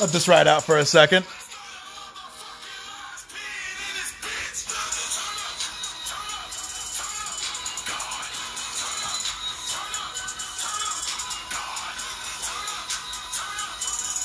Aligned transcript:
Let 0.00 0.12
this 0.12 0.28
ride 0.28 0.46
out 0.46 0.64
for 0.64 0.78
a 0.78 0.86
second. 0.86 1.26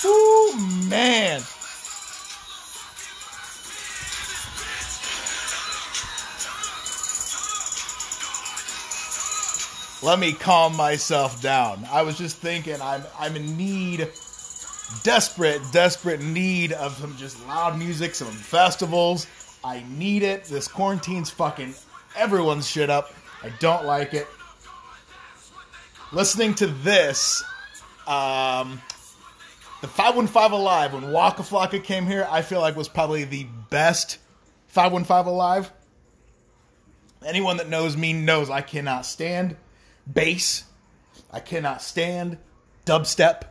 Ooh, 0.06 0.88
man. 0.88 1.42
Let 10.02 10.20
me 10.20 10.32
calm 10.32 10.78
myself 10.78 11.42
down. 11.42 11.86
I 11.92 12.04
was 12.04 12.18
just 12.18 12.38
thinking 12.38 12.82
I'm 12.82 13.04
I'm 13.20 13.36
in 13.36 13.58
need 13.58 14.08
desperate, 15.04 15.62
desperate 15.72 16.22
need 16.22 16.72
of 16.74 16.96
some 16.98 17.16
just 17.18 17.46
loud 17.48 17.78
music, 17.78 18.16
some 18.16 18.28
festivals. 18.28 19.28
I 19.64 19.84
need 19.90 20.24
it. 20.24 20.46
This 20.46 20.68
quarantine's 20.68 21.30
fucking 21.30 21.74
everyone's 22.16 22.68
shit 22.68 22.90
up. 22.90 23.14
I 23.44 23.50
don't 23.60 23.86
like 23.86 24.14
it. 24.14 24.28
Listening 26.12 26.54
to 26.56 26.68
this, 26.68 27.44
um, 28.08 28.82
the 29.82 29.88
515 29.88 30.52
Alive, 30.52 30.94
when 30.94 31.12
Waka 31.12 31.42
Flocka 31.42 31.84
came 31.84 32.06
here, 32.06 32.28
I 32.30 32.42
feel 32.42 32.62
like 32.62 32.76
was 32.76 32.88
probably 32.88 33.24
the 33.24 33.48
best 33.70 34.20
515 34.68 35.34
Alive. 35.34 35.72
Anyone 37.26 37.58
that 37.58 37.70
knows 37.70 37.98
me 37.98 38.14
knows 38.14 38.50
I 38.50 38.62
cannot 38.62 39.06
stand 39.06 39.58
bass. 40.12 40.64
I 41.32 41.40
cannot 41.40 41.82
stand 41.82 42.38
dubstep. 42.86 43.46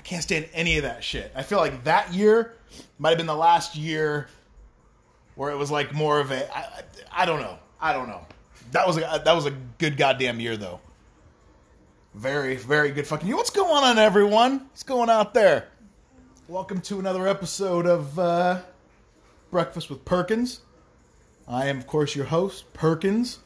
I 0.00 0.02
can't 0.02 0.22
stand 0.22 0.48
any 0.54 0.78
of 0.78 0.84
that 0.84 1.04
shit. 1.04 1.30
I 1.36 1.42
feel 1.42 1.58
like 1.58 1.84
that 1.84 2.14
year 2.14 2.54
might 2.98 3.10
have 3.10 3.18
been 3.18 3.26
the 3.26 3.36
last 3.36 3.76
year 3.76 4.28
where 5.34 5.50
it 5.50 5.58
was 5.58 5.70
like 5.70 5.92
more 5.92 6.18
of 6.20 6.30
a 6.30 6.56
I, 6.56 6.60
I, 6.60 6.82
I 7.12 7.26
don't 7.26 7.42
know. 7.42 7.58
I 7.78 7.92
don't 7.92 8.08
know. 8.08 8.26
That 8.72 8.86
was 8.86 8.96
a 8.96 9.20
that 9.22 9.34
was 9.34 9.44
a 9.44 9.50
good 9.76 9.98
goddamn 9.98 10.40
year 10.40 10.56
though. 10.56 10.80
Very 12.14 12.56
very 12.56 12.92
good 12.92 13.06
fucking 13.06 13.28
year. 13.28 13.36
What's 13.36 13.50
going 13.50 13.84
on 13.84 13.98
everyone? 13.98 14.60
What's 14.60 14.84
going 14.84 15.10
out 15.10 15.34
there? 15.34 15.68
Welcome 16.48 16.80
to 16.80 16.98
another 16.98 17.28
episode 17.28 17.84
of 17.84 18.18
uh, 18.18 18.62
Breakfast 19.50 19.90
with 19.90 20.06
Perkins. 20.06 20.60
I 21.46 21.66
am 21.66 21.76
of 21.76 21.86
course 21.86 22.16
your 22.16 22.24
host 22.24 22.72
Perkins. 22.72 23.40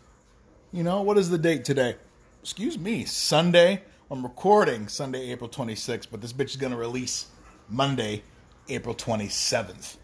You 0.71 0.84
know 0.84 1.03
what 1.03 1.19
is 1.19 1.31
the 1.31 1.39
date 1.39 1.65
today? 1.65 1.97
Excuse 2.43 2.78
me, 2.78 3.06
Sunday. 3.06 3.83
I'm 4.10 4.22
recording 4.22 4.86
Sunday, 4.88 5.30
April 5.30 5.48
26th, 5.48 6.08
but 6.10 6.20
this 6.20 6.33
bitch 6.33 6.50
is 6.50 6.56
gonna 6.56 6.77
release 6.77 7.28
Monday, 7.70 8.22
April 8.69 8.94
27th. 8.94 9.97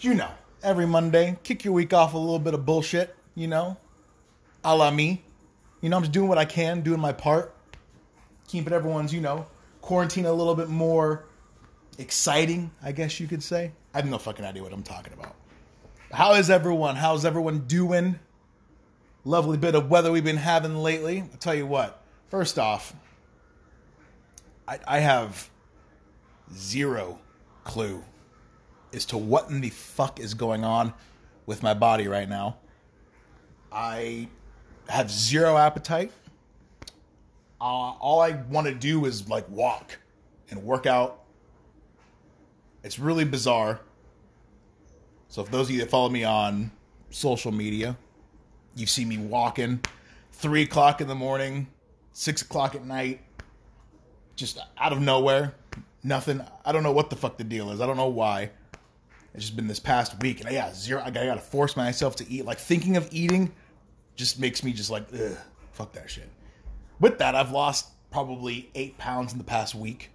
You 0.00 0.14
know, 0.14 0.30
every 0.62 0.86
Monday, 0.86 1.36
kick 1.42 1.62
your 1.62 1.74
week 1.74 1.92
off 1.92 2.14
a 2.14 2.18
little 2.18 2.38
bit 2.38 2.54
of 2.54 2.64
bullshit, 2.64 3.14
you 3.34 3.46
know, 3.46 3.76
a 4.64 4.74
la 4.74 4.90
me. 4.90 5.22
You 5.82 5.90
know, 5.90 5.98
I'm 5.98 6.02
just 6.04 6.12
doing 6.12 6.26
what 6.26 6.38
I 6.38 6.46
can, 6.46 6.80
doing 6.80 6.98
my 7.00 7.12
part, 7.12 7.54
keeping 8.48 8.72
everyone's, 8.72 9.12
you 9.12 9.20
know, 9.20 9.44
quarantine 9.82 10.24
a 10.24 10.32
little 10.32 10.54
bit 10.54 10.70
more 10.70 11.26
exciting, 11.98 12.70
I 12.82 12.92
guess 12.92 13.20
you 13.20 13.28
could 13.28 13.42
say. 13.42 13.72
I 13.92 13.98
have 13.98 14.08
no 14.08 14.16
fucking 14.16 14.44
idea 14.44 14.62
what 14.62 14.72
I'm 14.72 14.82
talking 14.82 15.12
about. 15.12 15.34
How 16.12 16.32
is 16.32 16.48
everyone? 16.48 16.96
How's 16.96 17.26
everyone 17.26 17.66
doing? 17.66 18.18
Lovely 19.22 19.58
bit 19.58 19.74
of 19.74 19.90
weather 19.90 20.10
we've 20.10 20.24
been 20.24 20.38
having 20.38 20.76
lately. 20.76 21.20
I'll 21.20 21.38
tell 21.38 21.54
you 21.54 21.66
what, 21.66 22.02
first 22.30 22.58
off, 22.58 22.94
I, 24.66 24.78
I 24.86 24.98
have 25.00 25.50
zero 26.54 27.18
clue 27.64 28.02
as 28.92 29.04
to 29.06 29.18
what 29.18 29.50
in 29.50 29.60
the 29.60 29.70
fuck 29.70 30.20
is 30.20 30.34
going 30.34 30.64
on 30.64 30.94
with 31.46 31.62
my 31.62 31.74
body 31.74 32.08
right 32.08 32.28
now. 32.28 32.56
I 33.72 34.28
have 34.88 35.10
zero 35.10 35.56
appetite. 35.56 36.12
Uh, 37.60 37.64
all 37.64 38.20
I 38.20 38.32
want 38.48 38.66
to 38.66 38.74
do 38.74 39.04
is 39.06 39.28
like 39.28 39.48
walk 39.48 39.98
and 40.50 40.62
work 40.62 40.86
out. 40.86 41.22
It's 42.82 42.98
really 42.98 43.24
bizarre. 43.24 43.80
So, 45.28 45.42
if 45.42 45.50
those 45.50 45.68
of 45.68 45.74
you 45.74 45.80
that 45.80 45.90
follow 45.90 46.10
me 46.10 46.22
on 46.22 46.70
social 47.10 47.50
media, 47.50 47.96
you 48.76 48.86
see 48.86 49.04
me 49.04 49.18
walking 49.18 49.80
three 50.32 50.62
o'clock 50.62 51.00
in 51.00 51.08
the 51.08 51.14
morning, 51.14 51.66
six 52.12 52.42
o'clock 52.42 52.74
at 52.74 52.84
night, 52.84 53.20
just 54.36 54.58
out 54.78 54.92
of 54.92 55.00
nowhere. 55.00 55.54
Nothing. 56.02 56.42
I 56.64 56.72
don't 56.72 56.82
know 56.82 56.92
what 56.92 57.10
the 57.10 57.16
fuck 57.16 57.38
the 57.38 57.44
deal 57.44 57.70
is. 57.70 57.80
I 57.80 57.86
don't 57.86 57.96
know 57.96 58.08
why. 58.08 58.50
It's 59.34 59.44
just 59.44 59.56
been 59.56 59.66
this 59.66 59.80
past 59.80 60.20
week, 60.22 60.42
and 60.42 60.52
yeah, 60.52 60.72
zero. 60.72 61.02
I 61.04 61.10
gotta 61.10 61.40
force 61.40 61.76
myself 61.76 62.16
to 62.16 62.30
eat. 62.30 62.44
Like 62.44 62.58
thinking 62.58 62.96
of 62.96 63.08
eating, 63.10 63.52
just 64.14 64.38
makes 64.38 64.62
me 64.62 64.72
just 64.72 64.90
like, 64.90 65.06
ugh, 65.12 65.36
fuck 65.72 65.92
that 65.94 66.08
shit. 66.08 66.28
With 67.00 67.18
that, 67.18 67.34
I've 67.34 67.50
lost 67.50 67.88
probably 68.12 68.70
eight 68.76 68.96
pounds 68.96 69.32
in 69.32 69.38
the 69.38 69.44
past 69.44 69.74
week. 69.74 70.10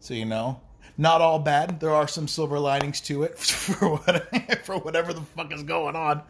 So 0.00 0.14
you 0.14 0.24
know, 0.24 0.60
not 0.98 1.20
all 1.20 1.38
bad. 1.38 1.78
There 1.78 1.90
are 1.90 2.08
some 2.08 2.26
silver 2.26 2.58
linings 2.58 3.00
to 3.02 3.22
it 3.22 3.38
for 3.38 3.96
what, 3.96 4.64
for 4.64 4.78
whatever 4.78 5.12
the 5.12 5.20
fuck 5.20 5.52
is 5.52 5.62
going 5.62 5.94
on. 5.94 6.22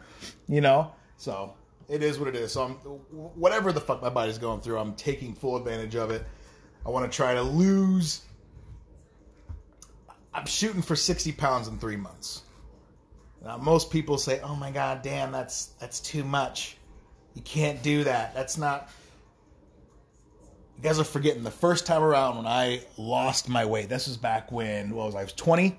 You 0.48 0.60
know, 0.60 0.92
so 1.16 1.54
it 1.88 2.02
is 2.02 2.18
what 2.18 2.28
it 2.28 2.36
is. 2.36 2.52
So 2.52 2.62
I'm 2.62 2.72
whatever 2.74 3.72
the 3.72 3.80
fuck 3.80 4.02
my 4.02 4.10
body's 4.10 4.38
going 4.38 4.60
through, 4.60 4.78
I'm 4.78 4.94
taking 4.94 5.34
full 5.34 5.56
advantage 5.56 5.94
of 5.96 6.10
it. 6.10 6.26
I 6.84 6.90
want 6.90 7.10
to 7.10 7.14
try 7.14 7.34
to 7.34 7.42
lose. 7.42 8.22
I'm 10.32 10.46
shooting 10.46 10.82
for 10.82 10.96
60 10.96 11.32
pounds 11.32 11.68
in 11.68 11.78
three 11.78 11.96
months. 11.96 12.42
Now, 13.44 13.56
most 13.56 13.90
people 13.90 14.18
say, 14.18 14.40
"Oh 14.40 14.54
my 14.54 14.70
god, 14.70 15.02
damn, 15.02 15.32
that's 15.32 15.66
that's 15.78 16.00
too 16.00 16.24
much. 16.24 16.76
You 17.34 17.42
can't 17.42 17.82
do 17.82 18.04
that. 18.04 18.34
That's 18.34 18.58
not." 18.58 18.88
You 20.76 20.82
guys 20.82 20.98
are 20.98 21.04
forgetting 21.04 21.42
the 21.42 21.50
first 21.50 21.86
time 21.86 22.02
around 22.02 22.38
when 22.38 22.46
I 22.46 22.82
lost 22.96 23.48
my 23.48 23.64
weight. 23.66 23.88
This 23.88 24.06
was 24.06 24.16
back 24.16 24.50
when 24.50 24.90
what 24.94 25.06
was 25.06 25.14
I? 25.14 25.20
I 25.20 25.24
was 25.24 25.32
20, 25.34 25.78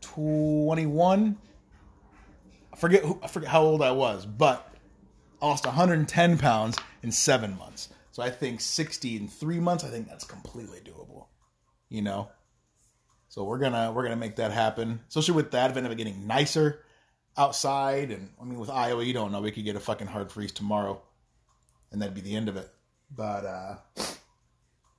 21. 0.00 1.36
I 2.72 2.76
forget 2.76 3.04
who, 3.04 3.18
I 3.22 3.28
forget 3.28 3.48
how 3.48 3.62
old 3.62 3.82
I 3.82 3.92
was, 3.92 4.26
but 4.26 4.72
I 5.40 5.46
lost 5.46 5.66
110 5.66 6.38
pounds 6.38 6.76
in 7.02 7.12
seven 7.12 7.56
months. 7.58 7.88
So 8.16 8.22
I 8.22 8.30
think 8.30 8.62
60 8.62 9.14
in 9.14 9.28
three 9.28 9.60
months. 9.60 9.84
I 9.84 9.88
think 9.88 10.08
that's 10.08 10.24
completely 10.24 10.78
doable. 10.78 11.26
You 11.90 12.00
know. 12.00 12.30
So 13.28 13.44
we're 13.44 13.58
gonna 13.58 13.92
we're 13.92 14.04
gonna 14.04 14.16
make 14.16 14.36
that 14.36 14.52
happen. 14.52 15.00
Especially 15.06 15.34
with 15.34 15.50
that, 15.50 15.70
if 15.70 15.76
it 15.76 15.96
getting 15.98 16.26
nicer 16.26 16.80
outside, 17.36 18.10
and 18.10 18.30
I 18.40 18.44
mean 18.44 18.58
with 18.58 18.70
Iowa, 18.70 19.04
you 19.04 19.12
don't 19.12 19.32
know. 19.32 19.42
We 19.42 19.50
could 19.50 19.66
get 19.66 19.76
a 19.76 19.80
fucking 19.80 20.06
hard 20.06 20.32
freeze 20.32 20.50
tomorrow, 20.50 21.02
and 21.92 22.00
that'd 22.00 22.14
be 22.14 22.22
the 22.22 22.34
end 22.34 22.48
of 22.48 22.56
it. 22.56 22.70
But 23.14 23.44
uh, 23.44 23.74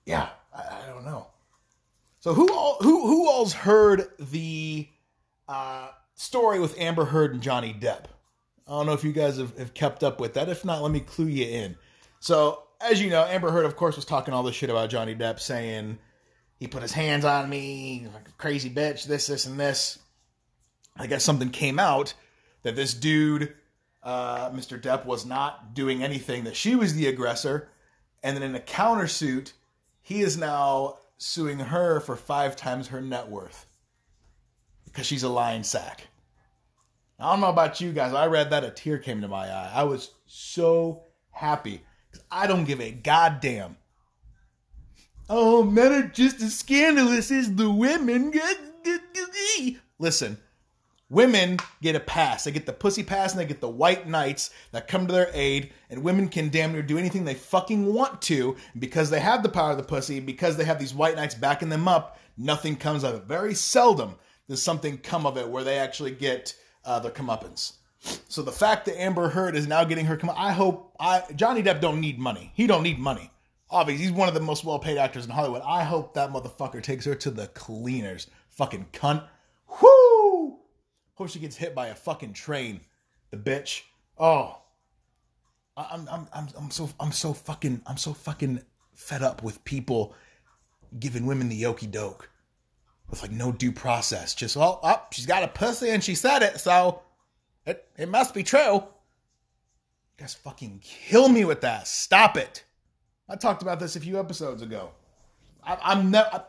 yeah, 0.05 0.29
I, 0.53 0.83
I 0.83 0.89
don't 0.93 1.03
know. 1.03 1.25
So 2.19 2.35
who 2.35 2.53
all 2.53 2.77
who 2.81 3.07
who 3.07 3.27
all's 3.27 3.53
heard 3.53 4.11
the 4.19 4.87
uh, 5.47 5.87
story 6.13 6.59
with 6.59 6.79
Amber 6.79 7.05
Heard 7.05 7.33
and 7.33 7.41
Johnny 7.41 7.73
Depp? 7.73 8.03
I 8.67 8.73
don't 8.73 8.85
know 8.85 8.93
if 8.93 9.03
you 9.03 9.11
guys 9.11 9.37
have, 9.37 9.57
have 9.57 9.73
kept 9.73 10.03
up 10.03 10.19
with 10.19 10.35
that. 10.35 10.49
If 10.49 10.63
not, 10.63 10.83
let 10.83 10.91
me 10.91 10.99
clue 10.99 11.25
you 11.25 11.47
in. 11.47 11.77
So 12.19 12.66
as 12.79 13.01
you 13.01 13.09
know, 13.09 13.23
Amber 13.23 13.51
Heard, 13.51 13.65
of 13.65 13.75
course, 13.75 13.95
was 13.95 14.05
talking 14.05 14.33
all 14.33 14.43
this 14.43 14.55
shit 14.55 14.69
about 14.69 14.89
Johnny 14.89 15.15
Depp, 15.15 15.39
saying 15.39 15.97
he 16.57 16.67
put 16.67 16.81
his 16.81 16.91
hands 16.91 17.25
on 17.25 17.49
me, 17.49 18.07
like 18.13 18.27
a 18.27 18.33
crazy 18.33 18.69
bitch, 18.69 19.05
this, 19.05 19.27
this, 19.27 19.45
and 19.45 19.59
this. 19.59 19.99
I 20.95 21.07
guess 21.07 21.23
something 21.23 21.49
came 21.49 21.79
out 21.79 22.13
that 22.63 22.75
this 22.75 22.93
dude, 22.93 23.53
uh, 24.03 24.49
Mr. 24.51 24.81
Depp, 24.81 25.05
was 25.05 25.25
not 25.25 25.73
doing 25.73 26.03
anything, 26.03 26.43
that 26.45 26.55
she 26.55 26.75
was 26.75 26.93
the 26.93 27.07
aggressor. 27.07 27.69
And 28.23 28.35
then 28.35 28.43
in 28.43 28.55
a 28.55 28.59
countersuit, 28.59 29.53
he 30.01 30.21
is 30.21 30.37
now 30.37 30.97
suing 31.17 31.59
her 31.59 31.99
for 31.99 32.15
five 32.15 32.55
times 32.55 32.87
her 32.87 33.01
net 33.01 33.29
worth 33.29 33.65
because 34.85 35.05
she's 35.05 35.23
a 35.23 35.29
lying 35.29 35.63
sack. 35.63 36.07
I 37.19 37.31
don't 37.31 37.41
know 37.41 37.49
about 37.49 37.81
you 37.81 37.91
guys. 37.91 38.13
I 38.13 38.27
read 38.27 38.51
that, 38.51 38.63
a 38.63 38.69
tear 38.69 38.99
came 38.99 39.21
to 39.21 39.27
my 39.27 39.47
eye. 39.47 39.71
I 39.73 39.83
was 39.83 40.11
so 40.25 41.03
happy 41.31 41.81
I 42.31 42.47
don't 42.47 42.65
give 42.65 42.81
a 42.81 42.91
goddamn 42.91 43.77
Oh, 45.29 45.61
men 45.63 45.91
are 45.91 46.07
just 46.07 46.41
as 46.41 46.57
scandalous 46.57 47.31
as 47.31 47.53
the 47.53 47.69
women. 47.69 48.33
Listen, 49.99 50.37
women 51.09 51.57
get 51.81 51.97
a 51.97 51.99
pass. 51.99 52.45
They 52.45 52.51
get 52.51 52.65
the 52.65 52.71
pussy 52.71 53.03
pass 53.03 53.33
and 53.33 53.41
they 53.41 53.45
get 53.45 53.59
the 53.59 53.67
white 53.67 54.07
knights 54.07 54.51
that 54.71 54.87
come 54.87 55.05
to 55.05 55.11
their 55.11 55.29
aid, 55.33 55.73
and 55.89 56.01
women 56.01 56.29
can 56.29 56.47
damn 56.47 56.71
near 56.71 56.81
do 56.81 56.97
anything 56.97 57.25
they 57.25 57.33
fucking 57.33 57.93
want 57.93 58.21
to 58.23 58.55
because 58.79 59.09
they 59.09 59.19
have 59.19 59.43
the 59.43 59.49
power 59.49 59.71
of 59.71 59.77
the 59.77 59.83
pussy, 59.83 60.21
because 60.21 60.55
they 60.55 60.63
have 60.63 60.79
these 60.79 60.93
white 60.93 61.17
knights 61.17 61.35
backing 61.35 61.69
them 61.69 61.89
up, 61.89 62.19
nothing 62.37 62.77
comes 62.77 63.03
of 63.03 63.15
it. 63.15 63.23
Very 63.23 63.53
seldom 63.53 64.15
does 64.47 64.63
something 64.63 64.97
come 64.97 65.25
of 65.25 65.37
it 65.37 65.49
where 65.49 65.65
they 65.65 65.77
actually 65.77 66.11
get 66.11 66.55
uh, 66.85 66.99
their 66.99 67.11
comeuppance. 67.11 67.73
So 67.99 68.41
the 68.41 68.51
fact 68.51 68.85
that 68.85 68.99
Amber 68.99 69.29
Heard 69.29 69.55
is 69.55 69.67
now 69.67 69.83
getting 69.83 70.05
her 70.05 70.17
come, 70.17 70.31
I 70.35 70.51
hope 70.51 70.95
I 70.99 71.23
Johnny 71.35 71.63
Depp 71.63 71.81
don't 71.81 71.99
need 71.99 72.19
money. 72.19 72.51
He 72.53 72.67
don't 72.67 72.83
need 72.83 72.99
money. 72.99 73.31
Obviously, 73.69 74.05
he's 74.05 74.13
one 74.13 74.27
of 74.27 74.33
the 74.33 74.39
most 74.39 74.63
well 74.63 74.79
paid 74.79 74.97
actors 74.97 75.25
in 75.25 75.31
Hollywood. 75.31 75.61
I 75.65 75.83
hope 75.83 76.13
that 76.13 76.31
motherfucker 76.31 76.81
takes 76.81 77.05
her 77.05 77.15
to 77.15 77.31
the 77.31 77.47
cleaners. 77.47 78.27
Fucking 78.49 78.87
cunt. 78.93 79.27
Whoo! 79.81 80.59
Hope 81.15 81.29
she 81.29 81.39
gets 81.39 81.55
hit 81.55 81.75
by 81.75 81.87
a 81.87 81.95
fucking 81.95 82.33
train. 82.33 82.81
The 83.31 83.37
bitch. 83.37 83.81
Oh. 84.17 84.61
I'm 85.75 86.07
I'm 86.09 86.27
I'm 86.33 86.47
I'm 86.57 86.71
so 86.71 86.89
I'm 86.99 87.11
so 87.11 87.33
fucking 87.33 87.81
I'm 87.85 87.97
so 87.97 88.13
fucking 88.13 88.61
fed 88.93 89.21
up 89.21 89.43
with 89.43 89.63
people 89.63 90.15
giving 90.97 91.25
women 91.27 91.49
the 91.49 91.67
okey 91.67 91.85
doke 91.85 92.29
with 93.09 93.21
like 93.21 93.31
no 93.31 93.51
due 93.51 93.71
process. 93.71 94.33
Just 94.33 94.55
well, 94.55 94.79
oh, 94.81 95.01
she's 95.11 95.25
got 95.25 95.43
a 95.43 95.47
pussy 95.47 95.89
and 95.89 96.03
she 96.03 96.15
said 96.15 96.41
it, 96.41 96.59
so 96.59 97.01
it 97.67 97.87
it 97.97 98.09
must 98.09 98.33
be 98.33 98.43
true. 98.43 98.75
You 98.75 98.83
guys 100.17 100.33
fucking 100.33 100.81
kill 100.83 101.29
me 101.29 101.45
with 101.45 101.61
that. 101.61 101.87
Stop 101.87 102.37
it. 102.37 102.63
I 103.29 103.35
talked 103.35 103.61
about 103.61 103.79
this 103.79 103.95
a 103.95 103.99
few 103.99 104.19
episodes 104.19 104.61
ago. 104.61 104.91
I, 105.63 105.77
I'm 105.83 106.09
never. 106.09 106.45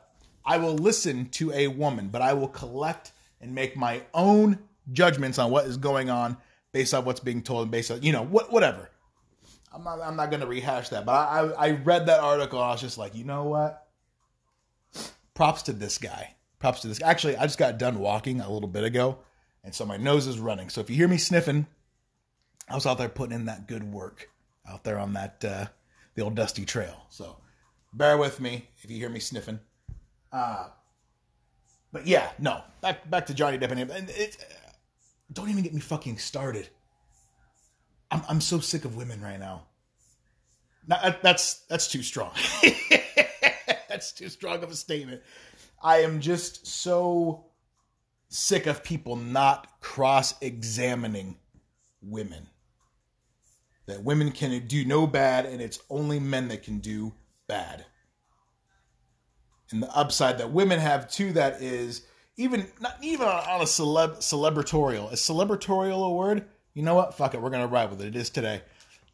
I 0.46 0.56
will 0.56 0.76
listen 0.76 1.28
to 1.30 1.52
a 1.52 1.68
woman, 1.68 2.08
but 2.08 2.22
I 2.22 2.32
will 2.32 2.48
collect 2.48 3.12
and 3.40 3.54
make 3.54 3.76
my 3.76 4.02
own 4.14 4.58
judgments 4.92 5.38
on 5.38 5.50
what 5.50 5.66
is 5.66 5.76
going 5.76 6.08
on 6.08 6.38
based 6.72 6.94
on 6.94 7.04
what's 7.04 7.20
being 7.20 7.42
told 7.42 7.62
and 7.62 7.70
based 7.70 7.90
on 7.90 8.02
you 8.02 8.12
know 8.12 8.24
what 8.24 8.50
whatever. 8.52 8.88
I'm 9.74 9.84
not. 9.84 10.00
I'm 10.00 10.16
not 10.16 10.30
going 10.30 10.40
to 10.40 10.46
rehash 10.46 10.88
that, 10.90 11.04
but 11.04 11.12
I, 11.12 11.40
I 11.40 11.66
I 11.66 11.70
read 11.72 12.06
that 12.06 12.20
article. 12.20 12.58
and 12.60 12.68
I 12.68 12.72
was 12.72 12.80
just 12.80 12.96
like, 12.96 13.14
you 13.14 13.24
know 13.24 13.44
what? 13.44 13.86
Props 15.34 15.62
to 15.64 15.72
this 15.72 15.98
guy. 15.98 16.34
Props 16.58 16.80
to 16.80 16.88
this. 16.88 17.02
Actually, 17.02 17.36
I 17.36 17.42
just 17.42 17.58
got 17.58 17.78
done 17.78 17.98
walking 17.98 18.40
a 18.40 18.50
little 18.50 18.68
bit 18.68 18.84
ago, 18.84 19.18
and 19.68 19.74
so 19.74 19.84
my 19.84 19.98
nose 19.98 20.26
is 20.26 20.38
running. 20.38 20.70
So 20.70 20.80
if 20.80 20.88
you 20.88 20.96
hear 20.96 21.08
me 21.08 21.18
sniffing, 21.18 21.66
I 22.70 22.74
was 22.74 22.86
out 22.86 22.96
there 22.96 23.10
putting 23.10 23.34
in 23.34 23.44
that 23.44 23.68
good 23.68 23.84
work 23.84 24.30
out 24.66 24.82
there 24.82 24.98
on 24.98 25.12
that 25.12 25.44
uh, 25.44 25.66
the 26.14 26.22
old 26.22 26.36
dusty 26.36 26.64
trail. 26.64 27.04
So 27.10 27.36
bear 27.92 28.16
with 28.16 28.40
me 28.40 28.66
if 28.82 28.90
you 28.90 28.96
hear 28.96 29.10
me 29.10 29.20
sniffing. 29.20 29.60
Uh, 30.32 30.68
but 31.92 32.06
yeah, 32.06 32.30
no. 32.38 32.62
Back 32.80 33.10
back 33.10 33.26
to 33.26 33.34
Johnny 33.34 33.58
Depp 33.58 33.72
and 33.72 34.08
it, 34.08 34.38
uh, 34.40 34.70
don't 35.34 35.50
even 35.50 35.62
get 35.62 35.74
me 35.74 35.80
fucking 35.80 36.16
started. 36.16 36.70
I'm 38.10 38.22
I'm 38.26 38.40
so 38.40 38.60
sick 38.60 38.86
of 38.86 38.96
women 38.96 39.20
right 39.20 39.38
now. 39.38 39.66
now 40.86 41.14
that's 41.22 41.66
that's 41.66 41.88
too 41.88 42.02
strong. 42.02 42.32
that's 43.90 44.12
too 44.12 44.30
strong 44.30 44.62
of 44.62 44.70
a 44.70 44.74
statement. 44.74 45.20
I 45.82 45.98
am 45.98 46.22
just 46.22 46.66
so 46.66 47.47
sick 48.28 48.66
of 48.66 48.84
people 48.84 49.16
not 49.16 49.80
cross 49.80 50.34
examining 50.40 51.36
women. 52.02 52.48
That 53.86 54.04
women 54.04 54.32
can 54.32 54.66
do 54.66 54.84
no 54.84 55.06
bad 55.06 55.46
and 55.46 55.62
it's 55.62 55.80
only 55.88 56.20
men 56.20 56.48
that 56.48 56.62
can 56.62 56.78
do 56.78 57.14
bad. 57.46 57.86
And 59.70 59.82
the 59.82 59.96
upside 59.96 60.38
that 60.38 60.52
women 60.52 60.78
have 60.78 61.10
to 61.12 61.32
that 61.32 61.62
is 61.62 62.02
even 62.36 62.66
not 62.80 62.96
even 63.02 63.26
on 63.26 63.60
a 63.60 63.64
celeb 63.64 64.18
celebratorial. 64.18 65.12
Is 65.12 65.20
celebratorial 65.20 66.06
a 66.06 66.10
word? 66.10 66.44
You 66.74 66.82
know 66.82 66.94
what? 66.94 67.14
Fuck 67.14 67.34
it. 67.34 67.42
We're 67.42 67.50
gonna 67.50 67.66
ride 67.66 67.90
with 67.90 68.00
it. 68.00 68.08
It 68.08 68.16
is 68.16 68.30
today. 68.30 68.62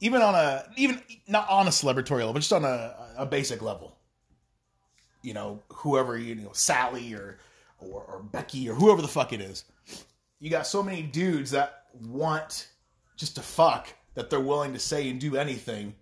Even 0.00 0.22
on 0.22 0.34
a 0.34 0.64
even 0.76 1.00
not 1.26 1.48
on 1.48 1.66
a 1.66 1.70
celebratorial, 1.70 2.32
but 2.32 2.40
just 2.40 2.52
on 2.52 2.64
a, 2.64 2.94
a 3.16 3.26
basic 3.26 3.62
level 3.62 3.96
you 5.24 5.32
know, 5.32 5.62
whoever 5.70 6.16
you 6.16 6.36
know, 6.36 6.50
Sally 6.52 7.12
or, 7.14 7.38
or 7.90 8.02
or 8.02 8.22
Becky 8.22 8.68
or 8.68 8.74
whoever 8.74 9.02
the 9.02 9.08
fuck 9.08 9.32
it 9.32 9.40
is. 9.40 9.64
You 10.40 10.50
got 10.50 10.66
so 10.66 10.82
many 10.82 11.02
dudes 11.02 11.50
that 11.52 11.84
want 11.92 12.68
just 13.16 13.36
to 13.36 13.42
fuck 13.42 13.88
that 14.14 14.30
they're 14.30 14.40
willing 14.40 14.72
to 14.72 14.78
say 14.78 15.08
and 15.08 15.20
do 15.20 15.36
anything 15.36 15.94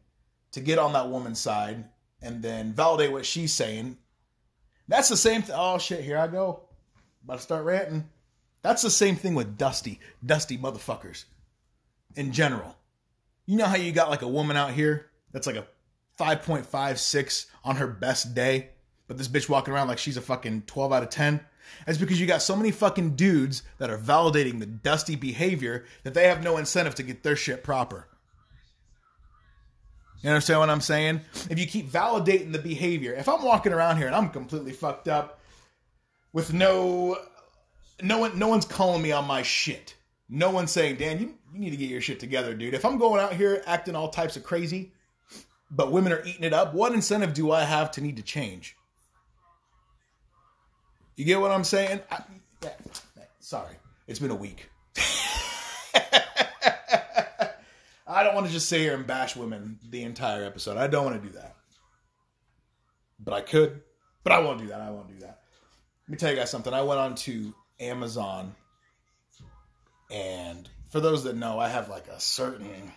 to 0.52 0.60
get 0.60 0.78
on 0.78 0.92
that 0.92 1.08
woman's 1.08 1.38
side 1.38 1.84
and 2.20 2.42
then 2.42 2.72
validate 2.72 3.12
what 3.12 3.26
she's 3.26 3.52
saying. 3.52 3.96
That's 4.88 5.08
the 5.08 5.16
same 5.16 5.42
thing. 5.42 5.54
Oh 5.58 5.78
shit, 5.78 6.04
here 6.04 6.18
I 6.18 6.26
go. 6.26 6.60
About 7.24 7.36
to 7.36 7.42
start 7.42 7.64
ranting. 7.64 8.08
That's 8.62 8.82
the 8.82 8.90
same 8.90 9.16
thing 9.16 9.34
with 9.34 9.58
Dusty, 9.58 10.00
Dusty 10.24 10.58
motherfuckers 10.58 11.24
in 12.16 12.32
general. 12.32 12.76
You 13.46 13.56
know 13.56 13.66
how 13.66 13.76
you 13.76 13.92
got 13.92 14.10
like 14.10 14.22
a 14.22 14.28
woman 14.28 14.56
out 14.56 14.72
here 14.72 15.10
that's 15.32 15.46
like 15.46 15.56
a 15.56 15.66
5.56 16.18 17.46
on 17.64 17.76
her 17.76 17.86
best 17.86 18.34
day 18.34 18.70
but 19.12 19.18
this 19.18 19.28
bitch 19.28 19.46
walking 19.46 19.74
around 19.74 19.88
like 19.88 19.98
she's 19.98 20.16
a 20.16 20.22
fucking 20.22 20.62
12 20.66 20.90
out 20.90 21.02
of 21.02 21.10
10. 21.10 21.38
That's 21.86 21.98
because 21.98 22.20
you 22.20 22.26
got 22.26 22.42
so 22.42 22.56
many 22.56 22.70
fucking 22.70 23.16
dudes 23.16 23.62
that 23.78 23.90
are 23.90 23.98
validating 23.98 24.58
the 24.58 24.66
dusty 24.66 25.16
behavior 25.16 25.84
that 26.04 26.14
they 26.14 26.28
have 26.28 26.42
no 26.42 26.56
incentive 26.56 26.94
to 26.96 27.02
get 27.02 27.22
their 27.22 27.36
shit 27.36 27.64
proper. 27.64 28.06
You 30.22 30.30
understand 30.30 30.60
what 30.60 30.70
I'm 30.70 30.80
saying? 30.80 31.20
If 31.50 31.58
you 31.58 31.66
keep 31.66 31.90
validating 31.90 32.52
the 32.52 32.58
behavior, 32.58 33.12
if 33.12 33.28
I'm 33.28 33.42
walking 33.42 33.72
around 33.72 33.96
here 33.96 34.06
and 34.06 34.14
I'm 34.14 34.30
completely 34.30 34.72
fucked 34.72 35.08
up 35.08 35.40
with 36.32 36.52
no 36.52 37.18
no 38.00 38.18
one 38.18 38.38
no 38.38 38.48
one's 38.48 38.64
calling 38.64 39.02
me 39.02 39.12
on 39.12 39.26
my 39.26 39.42
shit. 39.42 39.96
No 40.28 40.50
one's 40.50 40.70
saying, 40.70 40.96
Dan, 40.96 41.18
you, 41.18 41.34
you 41.52 41.60
need 41.60 41.70
to 41.70 41.76
get 41.76 41.90
your 41.90 42.00
shit 42.00 42.18
together, 42.18 42.54
dude. 42.54 42.72
If 42.72 42.84
I'm 42.84 42.96
going 42.98 43.20
out 43.20 43.34
here 43.34 43.62
acting 43.66 43.94
all 43.94 44.08
types 44.08 44.36
of 44.36 44.44
crazy, 44.44 44.92
but 45.70 45.92
women 45.92 46.12
are 46.12 46.24
eating 46.24 46.44
it 46.44 46.54
up, 46.54 46.72
what 46.72 46.92
incentive 46.92 47.34
do 47.34 47.50
I 47.50 47.64
have 47.64 47.90
to 47.92 48.00
need 48.00 48.16
to 48.16 48.22
change? 48.22 48.76
You 51.16 51.24
get 51.24 51.40
what 51.40 51.50
I'm 51.50 51.64
saying? 51.64 52.00
I, 52.10 52.22
yeah, 52.62 52.70
sorry, 53.40 53.74
it's 54.06 54.18
been 54.18 54.30
a 54.30 54.36
week. 54.36 54.68
I 58.06 58.22
don't 58.22 58.34
want 58.34 58.46
to 58.46 58.52
just 58.52 58.68
sit 58.68 58.80
here 58.80 58.94
and 58.94 59.06
bash 59.06 59.36
women 59.36 59.78
the 59.88 60.02
entire 60.02 60.44
episode. 60.44 60.76
I 60.76 60.86
don't 60.86 61.04
want 61.04 61.22
to 61.22 61.28
do 61.28 61.34
that. 61.34 61.56
But 63.18 63.34
I 63.34 63.40
could. 63.40 63.80
But 64.24 64.32
I 64.32 64.40
won't 64.40 64.58
do 64.58 64.68
that. 64.68 64.80
I 64.80 64.90
won't 64.90 65.08
do 65.08 65.18
that. 65.20 65.40
Let 66.06 66.10
me 66.10 66.16
tell 66.16 66.30
you 66.30 66.36
guys 66.36 66.50
something. 66.50 66.72
I 66.72 66.82
went 66.82 67.00
on 67.00 67.14
to 67.16 67.54
Amazon. 67.80 68.54
And 70.10 70.68
for 70.90 71.00
those 71.00 71.24
that 71.24 71.36
know, 71.36 71.58
I 71.58 71.68
have 71.68 71.88
like 71.88 72.08
a 72.08 72.20
certain 72.20 72.92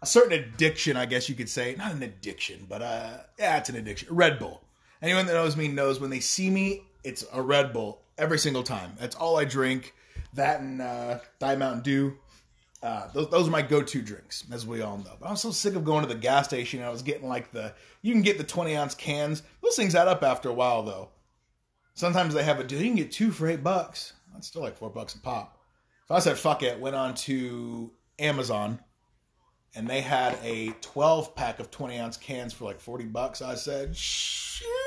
a 0.00 0.06
certain 0.06 0.32
addiction, 0.32 0.96
I 0.96 1.06
guess 1.06 1.28
you 1.28 1.34
could 1.34 1.48
say. 1.48 1.76
Not 1.78 1.92
an 1.92 2.02
addiction, 2.02 2.66
but 2.68 2.82
uh 2.82 3.10
yeah, 3.38 3.58
it's 3.58 3.68
an 3.68 3.76
addiction. 3.76 4.08
Red 4.10 4.38
Bull. 4.38 4.62
Anyone 5.02 5.26
that 5.26 5.34
knows 5.34 5.56
me 5.56 5.66
knows 5.66 6.00
when 6.00 6.10
they 6.10 6.20
see 6.20 6.48
me, 6.48 6.84
it's 7.02 7.24
a 7.32 7.42
Red 7.42 7.72
Bull 7.72 8.00
every 8.16 8.38
single 8.38 8.62
time. 8.62 8.92
That's 8.98 9.16
all 9.16 9.36
I 9.36 9.44
drink. 9.44 9.94
That 10.34 10.60
and 10.60 10.80
uh, 10.80 11.18
Diet 11.40 11.58
Mountain 11.58 11.82
Dew. 11.82 12.16
Uh, 12.82 13.08
those, 13.12 13.28
those 13.28 13.48
are 13.48 13.50
my 13.50 13.62
go-to 13.62 14.00
drinks, 14.00 14.44
as 14.52 14.66
we 14.66 14.80
all 14.80 14.98
know. 14.98 15.12
But 15.20 15.28
I'm 15.28 15.36
so 15.36 15.50
sick 15.50 15.74
of 15.74 15.84
going 15.84 16.02
to 16.02 16.08
the 16.08 16.18
gas 16.18 16.46
station. 16.46 16.80
And 16.80 16.88
I 16.88 16.92
was 16.92 17.02
getting 17.02 17.28
like 17.28 17.52
the 17.52 17.74
you 18.00 18.12
can 18.12 18.22
get 18.22 18.38
the 18.38 18.44
20 18.44 18.76
ounce 18.76 18.94
cans. 18.94 19.42
Those 19.62 19.76
things 19.76 19.94
add 19.94 20.08
up 20.08 20.22
after 20.22 20.48
a 20.48 20.54
while, 20.54 20.84
though. 20.84 21.10
Sometimes 21.94 22.32
they 22.32 22.44
have 22.44 22.60
a 22.60 22.64
deal. 22.64 22.80
You 22.80 22.86
can 22.86 22.96
get 22.96 23.10
two 23.10 23.32
for 23.32 23.48
eight 23.48 23.62
bucks. 23.62 24.12
That's 24.32 24.46
still 24.46 24.62
like 24.62 24.78
four 24.78 24.90
bucks 24.90 25.14
a 25.14 25.20
pop. 25.20 25.58
So 26.08 26.14
I 26.14 26.20
said, 26.20 26.38
fuck 26.38 26.62
it. 26.62 26.80
Went 26.80 26.96
on 26.96 27.14
to 27.14 27.92
Amazon, 28.18 28.80
and 29.74 29.88
they 29.88 30.00
had 30.00 30.38
a 30.42 30.70
12 30.80 31.34
pack 31.34 31.60
of 31.60 31.70
20 31.70 31.98
ounce 31.98 32.16
cans 32.16 32.52
for 32.52 32.64
like 32.64 32.80
40 32.80 33.04
bucks. 33.06 33.42
I 33.42 33.56
said, 33.56 33.96
shit 33.96 34.81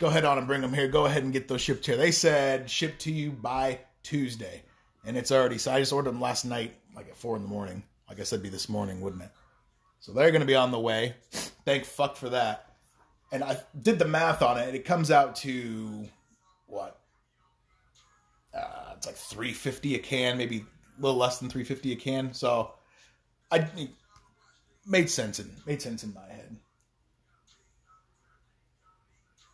go 0.00 0.06
ahead 0.06 0.24
on 0.24 0.38
and 0.38 0.46
bring 0.46 0.60
them 0.60 0.72
here. 0.72 0.88
Go 0.88 1.06
ahead 1.06 1.22
and 1.22 1.32
get 1.32 1.48
those 1.48 1.60
shipped 1.60 1.86
here. 1.86 1.96
They 1.96 2.10
said 2.10 2.70
ship 2.70 2.98
to 3.00 3.12
you 3.12 3.30
by 3.30 3.80
Tuesday, 4.02 4.62
and 5.04 5.16
it's 5.16 5.32
already. 5.32 5.58
So 5.58 5.72
I 5.72 5.80
just 5.80 5.92
ordered 5.92 6.10
them 6.10 6.20
last 6.20 6.44
night, 6.44 6.74
like 6.94 7.08
at 7.08 7.16
four 7.16 7.36
in 7.36 7.42
the 7.42 7.48
morning. 7.48 7.82
Like 8.08 8.20
I 8.20 8.22
said, 8.24 8.42
be 8.42 8.48
this 8.48 8.68
morning, 8.68 9.00
wouldn't 9.00 9.22
it? 9.22 9.30
So 10.00 10.12
they're 10.12 10.30
going 10.30 10.40
to 10.40 10.46
be 10.46 10.54
on 10.54 10.70
the 10.70 10.78
way. 10.78 11.14
Thank 11.64 11.84
fuck 11.84 12.16
for 12.16 12.30
that. 12.30 12.64
And 13.30 13.44
I 13.44 13.58
did 13.82 13.98
the 13.98 14.06
math 14.06 14.40
on 14.40 14.56
it, 14.56 14.66
and 14.66 14.76
it 14.76 14.84
comes 14.84 15.10
out 15.10 15.36
to 15.36 16.08
what? 16.66 16.98
Uh, 18.54 18.92
it's 18.96 19.06
like 19.06 19.16
three 19.16 19.52
fifty 19.52 19.94
a 19.94 19.98
can, 19.98 20.38
maybe 20.38 20.64
a 20.98 21.02
little 21.02 21.18
less 21.18 21.38
than 21.38 21.50
three 21.50 21.64
fifty 21.64 21.92
a 21.92 21.96
can. 21.96 22.32
So 22.32 22.72
I 23.50 23.68
made 24.86 25.10
sense 25.10 25.38
in 25.38 25.50
made 25.66 25.82
sense 25.82 26.04
in 26.04 26.14
my 26.14 26.26
head. 26.28 26.56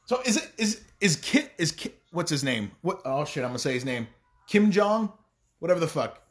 So 0.07 0.21
is 0.25 0.37
it 0.37 0.53
is 0.59 0.83
is 1.01 1.17
Kit 1.17 1.53
is 1.59 1.73
Kit, 1.73 1.99
what's 2.11 2.31
his 2.31 2.45
name? 2.45 2.73
What 2.83 3.01
oh 3.05 3.25
shit, 3.25 3.43
I'm 3.43 3.51
gonna 3.51 3.59
say 3.59 3.75
his 3.75 3.85
name. 3.85 4.07
Kim 4.47 4.71
Jong? 4.71 5.13
Whatever 5.59 5.81
the 5.81 5.89
fuck. 5.89 6.23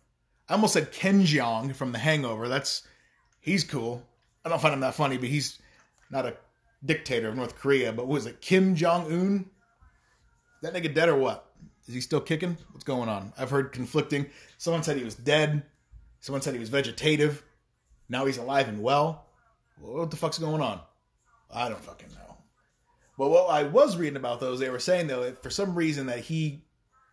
I 0.47 0.53
almost 0.53 0.73
said 0.73 0.91
Ken 0.91 1.23
Jeong 1.23 1.75
from 1.75 1.91
the 1.91 1.97
hangover. 1.97 2.47
That's 2.47 2.83
he's 3.39 3.63
cool. 3.63 4.05
I 4.45 4.49
don't 4.49 4.61
find 4.61 4.73
him 4.73 4.81
that 4.81 4.95
funny, 4.95 5.17
but 5.17 5.29
he's 5.29 5.59
not 6.11 6.25
a 6.25 6.35
dictator 6.85 7.29
of 7.29 7.35
North 7.35 7.57
Korea, 7.57 7.93
but 7.93 8.07
was 8.07 8.25
it, 8.25 8.41
Kim 8.41 8.75
Jong 8.75 9.11
Un? 9.11 9.49
That 10.61 10.73
nigga 10.73 10.93
dead 10.93 11.09
or 11.09 11.15
what? 11.15 11.49
Is 11.87 11.93
he 11.93 12.01
still 12.01 12.21
kicking? 12.21 12.57
What's 12.71 12.83
going 12.83 13.09
on? 13.09 13.33
I've 13.37 13.49
heard 13.49 13.71
conflicting. 13.71 14.27
Someone 14.57 14.83
said 14.83 14.97
he 14.97 15.03
was 15.03 15.15
dead. 15.15 15.63
Someone 16.19 16.41
said 16.41 16.53
he 16.53 16.59
was 16.59 16.69
vegetative. 16.69 17.43
Now 18.07 18.25
he's 18.25 18.37
alive 18.37 18.69
and 18.69 18.81
well. 18.81 19.25
What 19.79 20.11
the 20.11 20.17
fuck's 20.17 20.37
going 20.37 20.61
on? 20.61 20.79
I 21.53 21.67
don't 21.67 21.83
fucking 21.83 22.09
know. 22.09 22.32
But 23.17 23.29
what 23.29 23.49
I 23.49 23.63
was 23.63 23.97
reading 23.97 24.17
about 24.17 24.39
those, 24.39 24.59
they 24.59 24.69
were 24.69 24.79
saying 24.79 25.07
though, 25.07 25.23
if 25.23 25.39
for 25.39 25.49
some 25.49 25.75
reason 25.75 26.07
that 26.07 26.19
he 26.19 26.63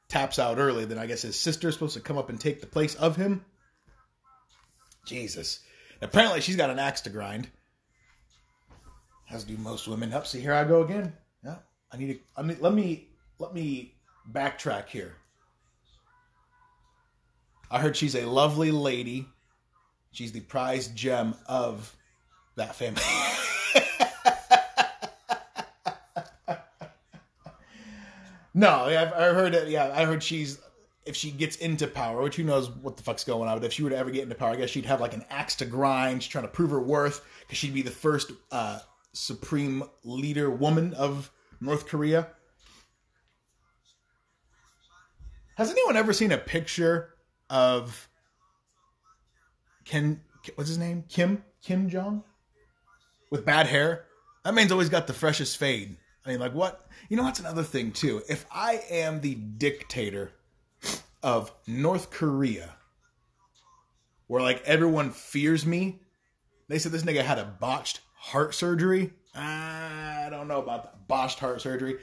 taps 0.09 0.39
out 0.39 0.59
early, 0.59 0.85
then 0.85 0.99
I 0.99 1.07
guess 1.07 1.23
his 1.23 1.39
sister's 1.39 1.75
supposed 1.75 1.95
to 1.95 2.01
come 2.01 2.19
up 2.19 2.31
and 2.31 2.41
take 2.41 2.61
the 2.61 2.67
place 2.67 2.95
of 2.95 3.17
him. 3.17 3.45
Jesus. 5.05 5.61
Apparently, 6.01 6.41
she's 6.41 6.57
got 6.57 6.71
an 6.71 6.79
axe 6.79 7.03
to 7.03 7.11
grind. 7.11 7.49
As 9.31 9.45
do 9.45 9.57
most 9.59 9.87
women. 9.87 10.13
Up, 10.13 10.27
see 10.27 10.41
here 10.41 10.55
I 10.55 10.65
go 10.65 10.83
again. 10.83 11.13
Yeah, 11.45 11.59
I 11.93 11.97
need 11.97 12.15
to. 12.15 12.21
I 12.37 12.43
mean, 12.43 12.57
let 12.61 12.75
me 12.75 13.09
let 13.39 13.55
me 13.55 13.95
backtrack 14.31 14.89
here. 14.89 15.15
I 17.71 17.81
heard 17.81 17.97
she's 17.97 18.17
a 18.17 18.25
lovely 18.25 18.73
lady. 18.73 19.27
She's 20.11 20.33
the 20.33 20.41
prized 20.41 20.97
gem 20.97 21.35
of 21.47 21.95
that 22.57 22.75
family. 22.75 23.03
no, 28.55 28.71
I've, 28.71 29.13
I 29.13 29.33
heard 29.33 29.55
it. 29.55 29.69
Yeah, 29.69 29.93
I 29.95 30.05
heard 30.05 30.23
she's 30.23 30.59
if 31.07 31.17
she 31.17 31.31
gets 31.31 31.57
into 31.57 31.87
power, 31.87 32.23
which 32.23 32.37
who 32.37 32.45
knows 32.45 32.71
what 32.71 32.97
the 32.97 33.03
fuck's 33.03 33.25
going 33.25 33.49
on. 33.49 33.59
But 33.59 33.67
if 33.67 33.73
she 33.73 33.83
were 33.83 33.91
to 33.91 33.97
ever 33.97 34.11
get 34.11 34.25
into 34.25 34.35
power, 34.35 34.51
I 34.51 34.57
guess 34.57 34.71
she'd 34.71 34.87
have 34.87 35.01
like 35.01 35.15
an 35.15 35.25
axe 35.31 35.57
to 35.57 35.65
grind. 35.65 36.23
She's 36.23 36.31
trying 36.31 36.45
to 36.45 36.51
prove 36.51 36.71
her 36.71 36.81
worth 36.81 37.25
because 37.41 37.59
she'd 37.59 37.75
be 37.75 37.83
the 37.83 37.91
first 37.91 38.33
uh, 38.51 38.81
supreme 39.13 39.83
leader 40.05 40.51
woman 40.51 40.95
of 40.95 41.31
North 41.61 41.87
Korea. 41.87 42.29
Has 45.57 45.71
anyone 45.71 45.97
ever 45.97 46.13
seen 46.13 46.33
a 46.33 46.39
picture 46.39 47.15
of 47.49 48.09
Ken? 49.85 50.21
What's 50.55 50.69
his 50.69 50.79
name? 50.79 51.05
Kim 51.09 51.45
Kim 51.63 51.89
Jong 51.89 52.25
with 53.31 53.45
bad 53.45 53.67
hair. 53.67 54.07
That 54.45 54.55
man's 54.55 54.73
always 54.73 54.89
got 54.89 55.07
the 55.07 55.13
freshest 55.13 55.59
fade. 55.59 55.97
I 56.25 56.31
mean, 56.31 56.41
like 56.41 56.55
what? 56.55 56.87
You 57.09 57.17
know, 57.17 57.25
that's 57.25 57.41
another 57.41 57.63
thing 57.63 57.93
too. 57.93 58.23
If 58.29 58.47
I 58.53 58.83
am 58.91 59.21
the 59.21 59.35
dictator 59.35 60.33
of 61.23 61.53
North 61.67 62.11
Korea, 62.11 62.77
where 64.27 64.43
like 64.43 64.63
everyone 64.65 65.11
fears 65.11 65.65
me, 65.67 66.01
they 66.69 66.79
said 66.79 66.93
this 66.93 67.03
nigga 67.03 67.23
had 67.23 67.39
a 67.39 67.57
botched 67.59 68.01
heart 68.17 68.55
surgery. 68.55 69.13
I 69.35 70.29
don't 70.31 70.49
know 70.49 70.61
about 70.63 70.85
that 70.85 71.09
botched 71.09 71.39
heart 71.39 71.61
surgery. 71.61 71.97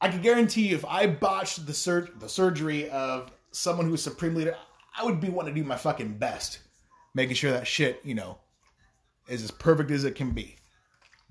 I 0.00 0.08
can 0.08 0.20
guarantee 0.20 0.68
you, 0.68 0.74
if 0.76 0.84
I 0.84 1.06
botched 1.06 1.66
the 1.66 1.74
sur- 1.74 2.10
the 2.18 2.28
surgery 2.28 2.90
of 2.90 3.32
someone 3.52 3.88
who's 3.88 4.02
supreme 4.02 4.34
leader, 4.34 4.56
I 4.96 5.04
would 5.04 5.20
be 5.20 5.28
wanting 5.28 5.54
to 5.54 5.60
do 5.60 5.66
my 5.66 5.76
fucking 5.76 6.18
best, 6.18 6.58
making 7.14 7.36
sure 7.36 7.52
that 7.52 7.66
shit, 7.66 8.00
you 8.04 8.14
know, 8.14 8.38
is 9.28 9.42
as 9.42 9.50
perfect 9.50 9.90
as 9.90 10.04
it 10.04 10.14
can 10.14 10.32
be. 10.32 10.56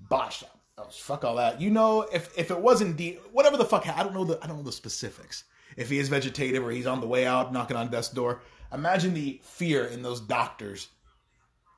Botched. 0.00 0.44
Oh, 0.76 0.88
fuck 0.90 1.24
all 1.24 1.36
that. 1.36 1.60
You 1.60 1.70
know, 1.70 2.02
if 2.02 2.36
if 2.36 2.50
it 2.50 2.58
wasn't 2.58 2.96
de- 2.96 3.18
whatever 3.32 3.56
the 3.56 3.64
fuck, 3.64 3.86
I 3.88 4.02
don't 4.02 4.14
know 4.14 4.24
the 4.24 4.38
I 4.42 4.46
don't 4.46 4.58
know 4.58 4.62
the 4.62 4.72
specifics. 4.72 5.44
If 5.76 5.88
he 5.90 5.98
is 5.98 6.08
vegetative 6.08 6.64
or 6.64 6.70
he's 6.70 6.86
on 6.86 7.00
the 7.00 7.06
way 7.06 7.26
out 7.26 7.52
knocking 7.52 7.76
on 7.76 7.90
death's 7.90 8.08
door, 8.08 8.42
imagine 8.72 9.14
the 9.14 9.40
fear 9.42 9.86
in 9.86 10.02
those 10.02 10.20
doctors 10.20 10.88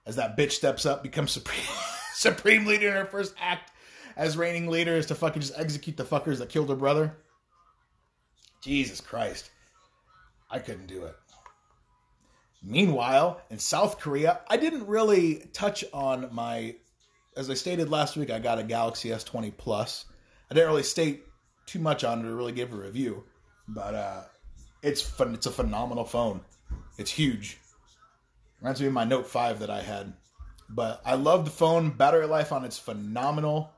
as 0.07 0.17
that 0.17 0.37
bitch 0.37 0.53
steps 0.53 0.87
up, 0.87 1.03
becomes 1.03 1.33
supreme 1.33 1.65
supreme 2.15 2.65
leader 2.65 2.89
in 2.89 2.95
her 2.95 3.07
first 3.07 3.35
act 3.41 3.73
as 4.17 4.37
reigning 4.37 4.69
leader 4.69 4.97
is 4.97 5.07
to 5.07 5.15
fucking 5.15 5.43
just 5.43 5.59
execute 5.59 5.97
the 5.97 6.05
fuckers 6.05 6.39
that 6.39 6.49
killed 6.49 6.71
her 6.71 6.77
brother. 6.77 7.17
Jesus 8.63 9.01
Christ. 9.01 9.51
I 10.51 10.59
couldn't 10.59 10.87
do 10.87 11.05
it. 11.05 11.17
Meanwhile, 12.63 13.43
in 13.51 13.59
South 13.59 14.01
Korea, 14.01 14.41
I 14.49 14.57
didn't 14.57 14.87
really 14.87 15.49
touch 15.53 15.85
on 15.93 16.29
my. 16.33 16.77
As 17.37 17.51
I 17.51 17.55
stated 17.55 17.91
last 17.91 18.17
week, 18.17 18.31
I 18.31 18.39
got 18.39 18.59
a 18.59 18.63
Galaxy 18.63 19.11
S20 19.11 19.57
Plus. 19.57 20.07
I 20.51 20.55
didn't 20.55 20.71
really 20.71 20.83
state 20.83 21.25
too 21.67 21.79
much 21.79 22.03
on 22.03 22.21
it 22.21 22.29
or 22.29 22.35
really 22.35 22.53
give 22.53 22.73
a 22.73 22.77
review, 22.77 23.25
but 23.69 23.95
uh, 23.95 24.23
it's 24.83 25.03
fun. 25.03 25.35
It's 25.35 25.47
a 25.47 25.51
phenomenal 25.51 26.05
phone. 26.05 26.41
It's 26.97 27.11
huge. 27.11 27.59
Reminds 28.61 28.81
me 28.81 28.87
of 28.87 28.95
my 28.95 29.05
Note 29.05 29.27
5 29.27 29.59
that 29.59 29.71
I 29.71 29.83
had. 29.83 30.15
But 30.69 31.03
I 31.05 31.15
love 31.15 31.45
the 31.45 31.51
phone. 31.51 31.91
Battery 31.91 32.27
life 32.27 32.53
on 32.53 32.65
it's 32.65 32.79
phenomenal. 32.79 33.71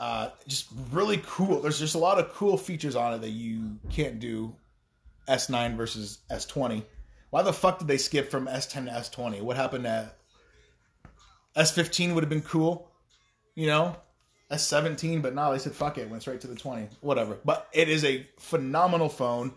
Uh, 0.00 0.30
just 0.46 0.68
really 0.90 1.22
cool. 1.24 1.60
There's 1.60 1.78
just 1.78 1.94
a 1.94 1.98
lot 1.98 2.18
of 2.18 2.32
cool 2.34 2.56
features 2.56 2.96
on 2.96 3.14
it 3.14 3.20
that 3.20 3.30
you 3.30 3.78
can't 3.90 4.18
do 4.18 4.54
S9 5.28 5.76
versus 5.76 6.18
S20. 6.30 6.84
Why 7.30 7.42
the 7.42 7.52
fuck 7.52 7.78
did 7.78 7.88
they 7.88 7.98
skip 7.98 8.30
from 8.30 8.46
S10 8.46 8.86
to 8.86 8.90
S20? 8.90 9.42
What 9.42 9.56
happened 9.56 9.84
to 9.84 10.10
S15 11.56 12.14
would 12.14 12.22
have 12.22 12.30
been 12.30 12.42
cool, 12.42 12.87
you 13.58 13.66
know? 13.66 13.96
a 14.50 14.58
17, 14.58 15.20
but 15.20 15.34
no, 15.34 15.52
they 15.52 15.58
said 15.58 15.74
fuck 15.74 15.98
it, 15.98 16.08
went 16.08 16.22
straight 16.22 16.40
to 16.40 16.46
the 16.46 16.54
20. 16.54 16.88
Whatever. 17.00 17.38
But 17.44 17.68
it 17.72 17.88
is 17.88 18.04
a 18.04 18.26
phenomenal 18.38 19.08
phone, 19.08 19.52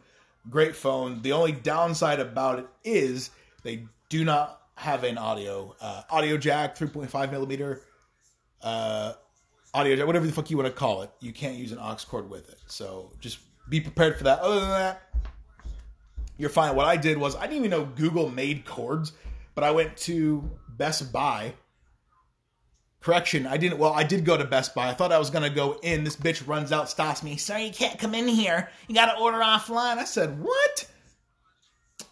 great 0.49 0.75
phone. 0.75 1.21
The 1.21 1.31
only 1.31 1.53
downside 1.53 2.19
about 2.19 2.59
it 2.59 2.67
is 2.83 3.29
they 3.63 3.85
do 4.09 4.25
not 4.25 4.61
have 4.75 5.03
an 5.03 5.17
audio 5.17 5.75
uh, 5.79 6.03
audio 6.09 6.37
jack, 6.37 6.77
3.5 6.77 7.31
millimeter 7.31 7.81
uh, 8.61 9.13
audio 9.73 9.95
jack, 9.95 10.07
whatever 10.07 10.25
the 10.25 10.33
fuck 10.33 10.49
you 10.49 10.57
want 10.57 10.67
to 10.67 10.73
call 10.73 11.03
it. 11.03 11.11
You 11.19 11.31
can't 11.31 11.55
use 11.55 11.71
an 11.71 11.77
aux 11.77 11.97
cord 12.07 12.29
with 12.29 12.49
it, 12.49 12.59
so 12.67 13.13
just 13.19 13.39
be 13.69 13.79
prepared 13.79 14.17
for 14.17 14.25
that. 14.25 14.39
Other 14.39 14.59
than 14.59 14.69
that, 14.69 15.01
you're 16.37 16.49
fine. 16.49 16.75
What 16.75 16.87
I 16.87 16.97
did 16.97 17.17
was 17.17 17.35
I 17.35 17.41
didn't 17.41 17.59
even 17.65 17.71
know 17.71 17.85
Google 17.85 18.29
made 18.29 18.65
cords, 18.65 19.13
but 19.55 19.63
I 19.63 19.71
went 19.71 19.95
to 19.97 20.49
Best 20.67 21.13
Buy. 21.13 21.53
Correction, 23.01 23.47
I 23.47 23.57
didn't. 23.57 23.79
Well, 23.79 23.93
I 23.93 24.03
did 24.03 24.25
go 24.25 24.37
to 24.37 24.45
Best 24.45 24.75
Buy. 24.75 24.87
I 24.89 24.93
thought 24.93 25.11
I 25.11 25.17
was 25.17 25.31
gonna 25.31 25.49
go 25.49 25.79
in. 25.81 26.03
This 26.03 26.15
bitch 26.15 26.47
runs 26.47 26.71
out, 26.71 26.89
stops 26.89 27.23
me. 27.23 27.35
Sorry, 27.35 27.65
you 27.65 27.73
can't 27.73 27.99
come 27.99 28.13
in 28.13 28.27
here. 28.27 28.69
You 28.87 28.93
gotta 28.93 29.19
order 29.19 29.39
offline. 29.39 29.97
I 29.97 30.05
said, 30.05 30.39
what? 30.39 30.87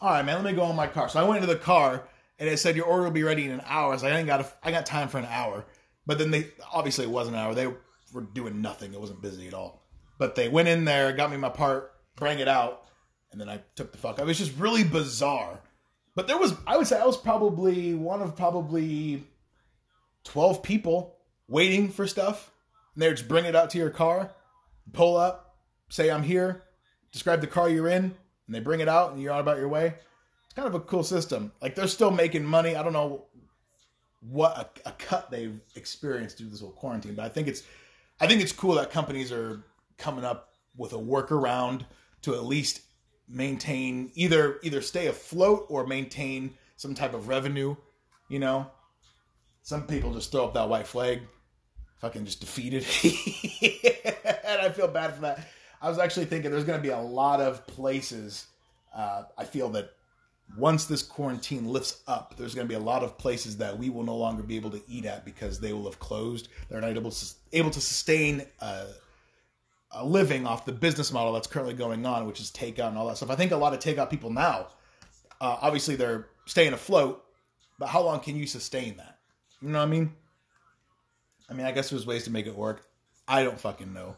All 0.01 0.09
right, 0.09 0.25
man. 0.25 0.35
Let 0.35 0.45
me 0.45 0.53
go 0.53 0.67
in 0.69 0.75
my 0.75 0.87
car. 0.87 1.07
So 1.07 1.19
I 1.19 1.23
went 1.23 1.43
into 1.43 1.53
the 1.53 1.59
car, 1.59 2.07
and 2.39 2.49
it 2.49 2.57
said 2.57 2.75
your 2.75 2.85
order 2.85 3.03
will 3.03 3.11
be 3.11 3.23
ready 3.23 3.45
in 3.45 3.51
an 3.51 3.61
hour. 3.65 3.91
I 3.91 3.93
was 3.93 4.03
like, 4.03 4.13
I 4.13 4.17
ain't 4.17 4.27
got. 4.27 4.41
A, 4.41 4.51
I 4.63 4.71
got 4.71 4.87
time 4.87 5.09
for 5.09 5.19
an 5.19 5.27
hour. 5.29 5.65
But 6.07 6.17
then 6.17 6.31
they 6.31 6.47
obviously 6.73 7.05
it 7.05 7.11
wasn't 7.11 7.35
an 7.35 7.43
hour. 7.43 7.53
They 7.53 7.67
were 8.11 8.21
doing 8.21 8.61
nothing. 8.61 8.93
It 8.93 8.99
wasn't 8.99 9.21
busy 9.21 9.47
at 9.47 9.53
all. 9.53 9.83
But 10.17 10.33
they 10.33 10.49
went 10.49 10.67
in 10.67 10.85
there, 10.85 11.13
got 11.13 11.29
me 11.29 11.37
my 11.37 11.49
part, 11.49 11.93
bring 12.15 12.39
it 12.39 12.47
out, 12.47 12.87
and 13.31 13.39
then 13.39 13.47
I 13.47 13.61
took 13.75 13.91
the 13.91 13.99
fuck. 13.99 14.17
It 14.17 14.25
was 14.25 14.39
just 14.39 14.57
really 14.57 14.83
bizarre. 14.83 15.61
But 16.15 16.27
there 16.27 16.37
was, 16.37 16.53
I 16.67 16.75
would 16.77 16.87
say, 16.87 16.99
I 16.99 17.05
was 17.05 17.15
probably 17.15 17.93
one 17.93 18.21
of 18.21 18.35
probably 18.35 19.23
twelve 20.29 20.61
people 20.61 21.17
waiting 21.47 21.89
for 21.89 22.07
stuff. 22.07 22.51
And 22.93 23.01
they 23.01 23.09
just 23.09 23.27
bring 23.27 23.45
it 23.45 23.55
out 23.55 23.69
to 23.71 23.77
your 23.77 23.89
car, 23.89 24.31
pull 24.93 25.17
up, 25.17 25.57
say 25.89 26.11
I'm 26.11 26.23
here, 26.23 26.63
describe 27.11 27.41
the 27.41 27.47
car 27.47 27.69
you're 27.69 27.87
in, 27.87 28.03
and 28.03 28.55
they 28.55 28.59
bring 28.59 28.79
it 28.79 28.87
out, 28.87 29.11
and 29.11 29.21
you're 29.21 29.33
on 29.33 29.39
about 29.39 29.57
your 29.57 29.69
way. 29.69 29.95
It's 30.45 30.53
kind 30.53 30.67
of 30.67 30.75
a 30.75 30.79
cool 30.79 31.03
system. 31.03 31.51
Like 31.61 31.75
they're 31.75 31.87
still 31.87 32.11
making 32.11 32.45
money. 32.45 32.75
I 32.75 32.83
don't 32.83 32.93
know 32.93 33.25
what 34.21 34.57
a, 34.57 34.89
a 34.89 34.91
cut 34.93 35.31
they've 35.31 35.59
experienced 35.75 36.37
through 36.37 36.49
this 36.49 36.61
whole 36.61 36.71
quarantine, 36.71 37.15
but 37.15 37.25
I 37.25 37.29
think 37.29 37.47
it's, 37.47 37.63
I 38.19 38.27
think 38.27 38.41
it's 38.41 38.51
cool 38.51 38.75
that 38.75 38.91
companies 38.91 39.31
are 39.31 39.63
coming 39.97 40.25
up 40.25 40.53
with 40.75 40.93
a 40.93 40.97
workaround 40.97 41.85
to 42.23 42.35
at 42.35 42.43
least 42.43 42.81
maintain 43.27 44.11
either 44.15 44.59
either 44.63 44.81
stay 44.81 45.07
afloat 45.07 45.65
or 45.69 45.85
maintain 45.87 46.55
some 46.75 46.93
type 46.95 47.13
of 47.13 47.27
revenue. 47.27 47.75
You 48.27 48.39
know, 48.39 48.69
some 49.69 49.83
people 49.83 50.11
just 50.11 50.31
throw 50.31 50.45
up 50.45 50.55
that 50.55 50.67
white 50.67 50.87
flag, 50.87 51.21
fucking 51.99 52.25
just 52.25 52.39
defeated, 52.39 52.83
and 54.43 54.61
I 54.61 54.71
feel 54.71 54.87
bad 54.87 55.13
for 55.13 55.21
that. 55.21 55.47
I 55.79 55.89
was 55.89 55.99
actually 55.99 56.25
thinking 56.25 56.49
there's 56.49 56.63
going 56.63 56.79
to 56.79 56.83
be 56.83 56.89
a 56.89 56.99
lot 56.99 57.39
of 57.39 57.67
places. 57.67 58.47
Uh, 58.91 59.25
I 59.37 59.43
feel 59.43 59.69
that 59.69 59.91
once 60.57 60.85
this 60.85 61.03
quarantine 61.03 61.67
lifts 61.67 62.01
up, 62.07 62.35
there's 62.35 62.55
going 62.55 62.65
to 62.65 62.69
be 62.69 62.73
a 62.73 62.83
lot 62.83 63.03
of 63.03 63.15
places 63.19 63.57
that 63.57 63.77
we 63.77 63.91
will 63.91 64.01
no 64.01 64.17
longer 64.17 64.41
be 64.41 64.55
able 64.55 64.71
to 64.71 64.81
eat 64.87 65.05
at 65.05 65.23
because 65.23 65.59
they 65.59 65.71
will 65.71 65.85
have 65.85 65.99
closed. 65.99 66.47
They're 66.67 66.81
not 66.81 66.89
able 66.89 67.11
to 67.11 67.25
able 67.53 67.69
to 67.69 67.79
sustain 67.79 68.47
uh, 68.59 68.87
a 69.91 70.03
living 70.03 70.47
off 70.47 70.65
the 70.65 70.71
business 70.71 71.13
model 71.13 71.31
that's 71.31 71.45
currently 71.45 71.75
going 71.75 72.07
on, 72.07 72.25
which 72.25 72.41
is 72.41 72.49
takeout 72.49 72.87
and 72.87 72.97
all 72.97 73.07
that 73.07 73.17
stuff. 73.17 73.29
I 73.29 73.35
think 73.35 73.51
a 73.51 73.57
lot 73.57 73.75
of 73.75 73.79
takeout 73.79 74.09
people 74.09 74.31
now, 74.31 74.69
uh, 75.39 75.57
obviously, 75.61 75.95
they're 75.95 76.25
staying 76.47 76.73
afloat, 76.73 77.23
but 77.77 77.89
how 77.89 78.01
long 78.01 78.19
can 78.19 78.35
you 78.35 78.47
sustain 78.47 78.97
that? 78.97 79.18
You 79.61 79.69
know 79.69 79.79
what 79.79 79.87
I 79.87 79.91
mean? 79.91 80.13
I 81.49 81.53
mean, 81.53 81.65
I 81.65 81.71
guess 81.71 81.89
there's 81.89 82.05
ways 82.05 82.25
to 82.25 82.31
make 82.31 82.47
it 82.47 82.55
work. 82.55 82.85
I 83.27 83.43
don't 83.43 83.59
fucking 83.59 83.93
know. 83.93 84.15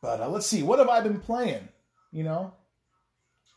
But 0.00 0.20
uh, 0.20 0.28
let's 0.28 0.46
see. 0.46 0.62
What 0.62 0.78
have 0.78 0.88
I 0.88 1.00
been 1.00 1.20
playing? 1.20 1.68
You 2.10 2.24
know, 2.24 2.54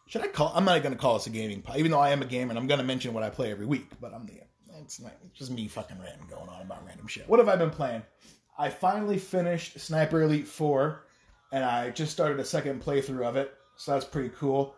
should 0.07 0.21
I 0.21 0.27
call? 0.27 0.51
I'm 0.55 0.65
not 0.65 0.81
going 0.83 0.93
to 0.93 0.99
call 0.99 1.15
this 1.15 1.27
a 1.27 1.31
gaming 1.31 1.61
pod, 1.61 1.77
even 1.77 1.91
though 1.91 1.99
I 1.99 2.11
am 2.11 2.21
a 2.21 2.25
gamer 2.25 2.51
and 2.51 2.59
I'm 2.59 2.67
going 2.67 2.79
to 2.79 2.85
mention 2.85 3.13
what 3.13 3.23
I 3.23 3.29
play 3.29 3.51
every 3.51 3.65
week. 3.65 3.89
But 3.99 4.13
I'm 4.13 4.25
the 4.25 4.33
it's 4.81 4.99
not 4.99 5.13
it's 5.25 5.39
just 5.39 5.51
me 5.51 5.67
fucking 5.67 5.97
random 5.99 6.27
going 6.29 6.49
on 6.49 6.61
about 6.61 6.85
random 6.85 7.07
shit. 7.07 7.27
What 7.27 7.39
have 7.39 7.49
I 7.49 7.55
been 7.55 7.71
playing? 7.71 8.03
I 8.57 8.69
finally 8.69 9.17
finished 9.17 9.79
Sniper 9.79 10.21
Elite 10.21 10.47
Four, 10.47 11.05
and 11.51 11.63
I 11.63 11.89
just 11.89 12.11
started 12.11 12.39
a 12.39 12.45
second 12.45 12.83
playthrough 12.83 13.25
of 13.25 13.35
it, 13.35 13.53
so 13.77 13.91
that's 13.91 14.05
pretty 14.05 14.29
cool. 14.29 14.75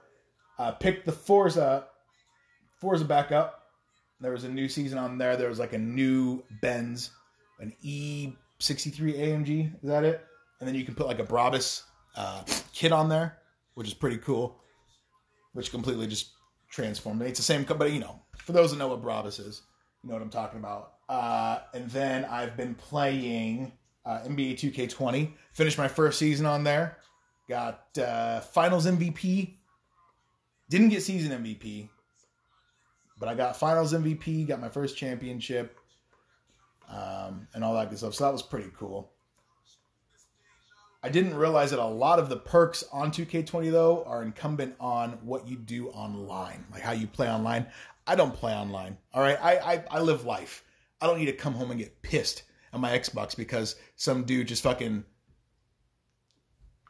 I 0.58 0.72
picked 0.72 1.06
the 1.06 1.12
Forza 1.12 1.86
Forza 2.80 3.06
back 3.06 3.32
up. 3.32 3.57
There 4.20 4.32
was 4.32 4.44
a 4.44 4.50
new 4.50 4.68
season 4.68 4.98
on 4.98 5.18
there. 5.18 5.38
There 5.38 5.50
was 5.50 5.60
like 5.60 5.74
a 5.74 5.78
new 5.78 6.44
Benz, 6.62 7.12
an 7.60 7.74
E63 7.84 8.58
AMG. 9.20 9.84
Is 9.84 9.90
that 9.90 10.04
it? 10.04 10.26
And 10.60 10.68
then 10.68 10.76
you 10.76 10.84
can 10.84 10.96
put 10.96 11.08
like 11.08 11.20
a 11.20 11.24
Brabus 11.24 11.84
uh, 12.16 12.44
kit 12.74 12.92
on 12.92 13.10
there, 13.10 13.38
which 13.76 13.88
is 13.88 13.94
pretty 13.94 14.18
cool 14.18 14.60
which 15.58 15.72
completely 15.72 16.06
just 16.06 16.34
transformed 16.70 17.20
me. 17.20 17.26
It's 17.26 17.40
the 17.40 17.44
same, 17.44 17.64
but 17.64 17.92
you 17.92 18.00
know, 18.00 18.22
for 18.38 18.52
those 18.52 18.70
that 18.70 18.78
know 18.78 18.90
what 18.90 19.02
Brabus 19.02 19.40
is, 19.40 19.64
you 20.04 20.10
know 20.10 20.14
what 20.14 20.22
I'm 20.22 20.30
talking 20.30 20.60
about. 20.60 20.94
Uh, 21.10 21.62
and 21.74 21.90
then 21.90 22.26
I've 22.26 22.56
been 22.56 22.76
playing 22.76 23.72
uh, 24.06 24.20
NBA 24.20 24.54
2K20. 24.54 25.32
Finished 25.54 25.80
my 25.80 25.88
first 25.88 26.20
season 26.20 26.46
on 26.46 26.64
there. 26.64 26.98
Got 27.50 27.88
uh, 27.98 28.42
Finals 28.42 28.86
MVP. 28.86 29.56
Didn't 30.70 30.90
get 30.90 31.02
season 31.02 31.32
MVP, 31.44 31.90
but 33.20 33.30
I 33.30 33.36
got 33.36 33.58
Finals 33.58 33.94
MVP. 33.94 34.48
Got 34.48 34.60
my 34.60 34.70
first 34.70 34.98
championship, 34.98 35.78
um, 36.90 37.48
and 37.54 37.64
all 37.64 37.74
that 37.76 37.90
good 37.90 37.98
stuff. 37.98 38.16
So 38.16 38.26
that 38.26 38.34
was 38.34 38.44
pretty 38.44 38.70
cool. 38.78 39.12
I 41.04 41.10
didn't 41.10 41.36
realize 41.36 41.70
that 41.72 41.80
a 41.80 41.86
lot 41.86 42.20
of 42.20 42.28
the 42.28 42.38
perks 42.38 42.84
on 42.92 43.12
2K20 43.12 43.72
though 43.72 44.04
are 44.06 44.24
incumbent 44.24 44.76
on 44.80 45.12
what 45.24 45.48
you 45.48 45.56
do 45.56 45.90
online, 45.90 46.66
like 46.72 46.82
how 46.82 46.92
you 46.92 47.08
play 47.08 47.30
online. 47.30 47.68
I 48.06 48.16
don't 48.16 48.34
play 48.34 48.54
online. 48.54 48.98
All 49.14 49.22
right, 49.22 49.38
I 49.42 49.58
I, 49.58 49.84
I 49.92 50.00
live 50.02 50.26
life. 50.26 50.64
I 51.00 51.08
don't 51.08 51.20
need 51.20 51.26
to 51.26 51.34
come 51.34 51.54
home 51.54 51.72
and 51.72 51.80
get 51.80 52.02
pissed 52.02 52.44
at 52.74 52.80
my 52.80 52.98
Xbox 52.98 53.38
because 53.38 53.76
some 53.96 54.24
dude 54.24 54.48
just 54.48 54.64
fucking 54.64 55.06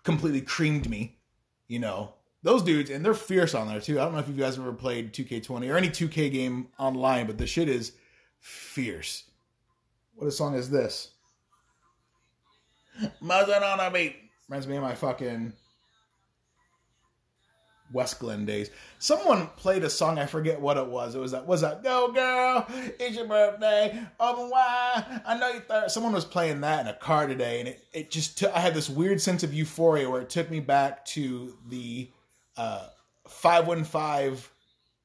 completely 0.04 0.42
creamed 0.42 0.90
me. 0.90 1.20
You 1.68 1.80
know, 1.80 2.14
those 2.48 2.64
dudes, 2.64 2.90
and 2.90 3.04
they're 3.04 3.14
fierce 3.14 3.54
on 3.54 3.68
there 3.68 3.82
too. 3.82 4.00
I 4.00 4.06
don't 4.06 4.14
know 4.14 4.20
if 4.20 4.30
you 4.30 4.34
guys 4.34 4.58
ever 4.58 4.72
played 4.72 5.14
2K20 5.14 5.70
or 5.70 5.76
any 5.76 5.90
2K 5.90 6.32
game 6.32 6.70
online, 6.80 7.28
but 7.28 7.38
the 7.38 7.46
shit 7.46 7.68
is 7.68 7.92
fierce. 8.40 9.26
What 10.16 10.28
a 10.28 10.32
song 10.32 10.56
is 10.56 10.70
this? 10.70 11.10
Muzzin 13.22 13.62
on 13.62 13.82
a 13.82 13.92
beat. 13.92 14.16
Reminds 14.48 14.66
me 14.66 14.78
of 14.78 14.82
my 14.82 14.96
fucking 14.96 15.52
West 17.92 18.18
Glen 18.20 18.46
days. 18.46 18.72
Someone 18.98 19.48
played 19.58 19.84
a 19.84 19.90
song, 19.90 20.18
I 20.18 20.26
forget 20.26 20.62
what 20.62 20.78
it 20.78 20.88
was. 20.88 21.16
It 21.16 21.20
was 21.20 21.32
that 21.32 21.46
was 21.46 21.60
that 21.62 21.84
Go 21.84 22.14
Girl, 22.14 22.66
it's 22.98 23.18
your 23.18 23.28
birthday. 23.28 24.08
Oh 24.22 24.48
why? 24.48 25.22
I 25.26 25.38
know 25.38 25.50
you 25.50 25.60
thought 25.60 25.92
someone 25.92 26.14
was 26.14 26.24
playing 26.24 26.62
that 26.62 26.80
in 26.80 26.88
a 26.88 26.94
car 26.94 27.28
today, 27.28 27.60
and 27.60 27.68
it, 27.68 27.84
it 27.92 28.10
just 28.10 28.38
took 28.38 28.56
I 28.56 28.62
had 28.62 28.74
this 28.74 28.90
weird 28.90 29.20
sense 29.20 29.44
of 29.44 29.54
euphoria 29.54 30.10
where 30.10 30.22
it 30.22 30.30
took 30.30 30.50
me 30.50 30.62
back 30.62 31.04
to 31.08 31.54
the 31.68 32.10
uh 32.58 32.88
515 33.28 34.44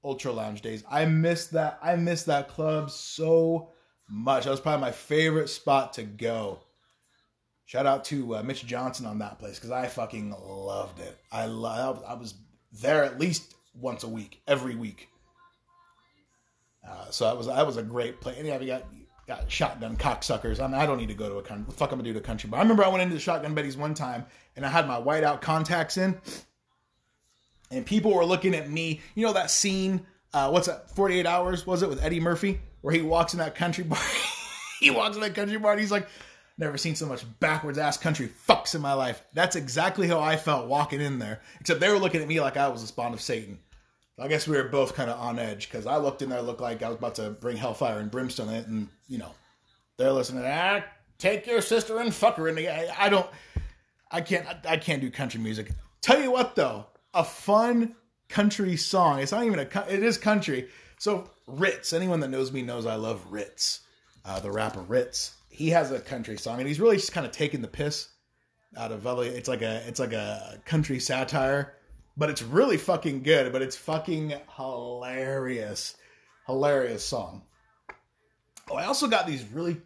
Ultra 0.05 0.33
Lounge 0.33 0.63
days. 0.63 0.85
I 0.91 1.05
missed 1.05 1.53
that 1.53 1.79
I 1.83 1.97
missed 1.97 2.27
that 2.27 2.49
club 2.49 2.91
so 2.91 3.71
much. 4.09 4.45
That 4.45 4.51
was 4.51 4.61
probably 4.61 4.81
my 4.81 4.93
favorite 4.93 5.49
spot 5.49 5.95
to 5.95 6.03
go. 6.03 6.61
Shout 7.67 7.87
out 7.87 8.05
to 8.07 8.37
uh, 8.37 8.43
Mitch 8.43 8.67
Johnson 8.67 9.07
on 9.07 9.19
that 9.21 9.39
place 9.39 9.55
because 9.55 9.71
I 9.71 9.87
fucking 9.87 10.35
loved 10.39 11.01
it. 11.01 11.17
I 11.31 11.47
love. 11.47 12.03
I 12.07 12.15
was 12.15 12.35
there 12.73 13.05
at 13.05 13.19
least 13.19 13.55
once 13.75 14.03
a 14.03 14.09
week, 14.09 14.43
every 14.47 14.75
week. 14.75 15.09
Uh, 16.87 17.11
so 17.11 17.25
that 17.25 17.37
was 17.37 17.47
that 17.47 17.67
was 17.67 17.77
a 17.77 17.83
great 17.83 18.21
play. 18.21 18.37
And 18.37 18.47
yeah, 18.47 18.59
we 18.59 18.67
got 18.67 18.85
got 19.27 19.51
shotgun 19.51 19.97
cocksuckers. 19.97 20.61
I 20.61 20.67
mean, 20.67 20.75
I 20.75 20.85
don't 20.85 20.99
need 20.99 21.09
to 21.09 21.15
go 21.15 21.29
to 21.29 21.37
a 21.37 21.43
country. 21.43 21.73
Fuck, 21.75 21.93
I'm 21.93 21.99
gonna 21.99 22.09
do 22.09 22.13
to 22.15 22.19
a 22.19 22.23
country. 22.23 22.51
But 22.51 22.57
I 22.57 22.63
remember 22.63 22.85
I 22.85 22.89
went 22.89 23.03
into 23.03 23.15
the 23.15 23.21
shotgun 23.21 23.55
Betty's 23.55 23.77
one 23.77 23.95
time 23.95 24.27
and 24.57 24.67
I 24.67 24.69
had 24.69 24.89
my 24.89 25.01
whiteout 25.01 25.41
contacts 25.41 25.97
in, 25.97 26.21
and 27.73 27.85
people 27.85 28.15
were 28.15 28.25
looking 28.25 28.55
at 28.55 28.71
me. 28.71 29.01
You 29.15 29.27
know 29.27 29.33
that 29.33 29.51
scene? 29.51 30.07
Uh, 30.33 30.51
what's 30.51 30.67
that? 30.67 30.91
48 30.91 31.27
hours 31.27 31.67
was 31.67 31.83
it 31.83 31.89
with 31.89 32.03
Eddie 32.03 32.21
Murphy 32.21 32.61
where 32.83 32.95
he 32.95 33.03
walks 33.03 33.33
in 33.33 33.39
that 33.41 33.55
country 33.55 33.85
bar? 33.85 33.99
he 34.81 34.91
walks 34.91 35.17
in 35.17 35.23
that 35.23 35.35
country 35.35 35.59
bar 35.59 35.73
and 35.73 35.81
he's 35.81 35.91
like 35.91 36.07
Never 36.59 36.77
seen 36.77 36.95
so 36.95 37.07
much 37.07 37.25
backwards 37.41 37.79
ass 37.79 37.97
country 37.97 38.29
fucks 38.29 38.75
in 38.75 38.83
my 38.83 38.93
life. 38.93 39.23
That's 39.33 39.57
exactly 39.57 40.07
how 40.07 40.21
I 40.21 40.37
felt 40.37 40.69
walking 40.69 41.01
in 41.01 41.19
there. 41.19 41.41
Except 41.61 41.81
they 41.81 41.89
were 41.89 41.99
looking 41.99 42.21
at 42.21 42.29
me 42.29 42.41
like 42.41 42.57
I 42.57 42.69
was 42.69 42.83
a 42.83 42.87
spawn 42.87 43.15
of 43.15 43.21
Satan. 43.21 43.59
I 44.19 44.29
guess 44.29 44.47
we 44.47 44.57
were 44.57 44.69
both 44.69 44.95
kind 44.95 45.11
of 45.11 45.19
on 45.19 45.39
edge 45.39 45.69
because 45.69 45.87
I 45.87 45.97
looked 45.97 46.21
in 46.21 46.29
there, 46.29 46.43
looked 46.43 46.61
like 46.61 46.83
I 46.83 46.89
was 46.89 46.99
about 46.99 47.15
to 47.17 47.31
bring 47.31 47.57
hellfire 47.57 47.99
and 47.99 48.11
brimstone 48.11 48.51
in 48.51 48.55
it, 48.55 48.67
and 48.67 48.89
you 49.09 49.19
know, 49.19 49.35
they're 49.97 50.13
listening. 50.13 50.45
Ah, 50.47 50.85
take 51.19 51.47
your 51.47 51.63
sister 51.63 51.99
and 51.99 52.15
fuck 52.15 52.37
her 52.37 52.47
in 52.47 52.55
the. 52.55 52.69
I, 52.69 53.07
I 53.07 53.09
don't. 53.09 53.27
I 54.11 54.21
can't. 54.21 54.47
I, 54.47 54.61
I 54.69 54.77
can't 54.77 55.01
do 55.01 55.11
country 55.11 55.41
music. 55.41 55.73
Tell 56.03 56.21
you 56.21 56.31
what, 56.31 56.55
though, 56.55 56.87
a 57.15 57.25
fun 57.25 57.95
country 58.29 58.77
song. 58.77 59.21
It's 59.21 59.33
not 59.33 59.45
even 59.45 59.59
a. 59.59 59.85
It 59.89 60.03
is 60.03 60.19
country. 60.19 60.69
So 60.99 61.31
Rittz. 61.49 61.93
Anyone 61.93 62.21
that 62.21 62.31
knows 62.31 62.53
me 62.53 62.63
knows 62.63 62.87
I 62.87 62.95
love 62.97 63.31
Rittz, 63.31 63.81
uh, 64.25 64.41
the 64.41 64.51
rapper 64.51 64.83
Rittz. 64.83 65.33
he 65.49 65.71
has 65.71 65.91
a 65.91 66.01
country 66.01 66.39
song, 66.39 66.59
and 66.59 66.67
he's 66.67 66.81
really 66.81 66.97
just 66.97 67.13
kind 67.13 67.27
of 67.27 67.33
taking 67.33 67.61
the 67.61 67.69
piss 67.69 68.09
out 68.77 68.93
of. 68.93 69.07
It's 69.07 69.49
like 69.49 69.63
a 69.63 69.87
it's 69.87 70.01
like 70.01 70.13
a 70.13 70.61
country 70.65 70.99
satire, 70.99 71.75
but 72.17 72.31
it's 72.31 72.43
really 72.43 72.77
fucking 72.77 73.23
good. 73.23 73.53
But 73.53 73.63
it's 73.63 73.77
fucking 73.77 74.35
hilarious, 74.57 75.97
hilarious 76.47 77.05
song. 77.05 77.43
Oh, 78.71 78.77
I 78.77 78.87
also 78.87 79.09
got 79.09 79.27
these 79.27 79.45
really 79.53 79.81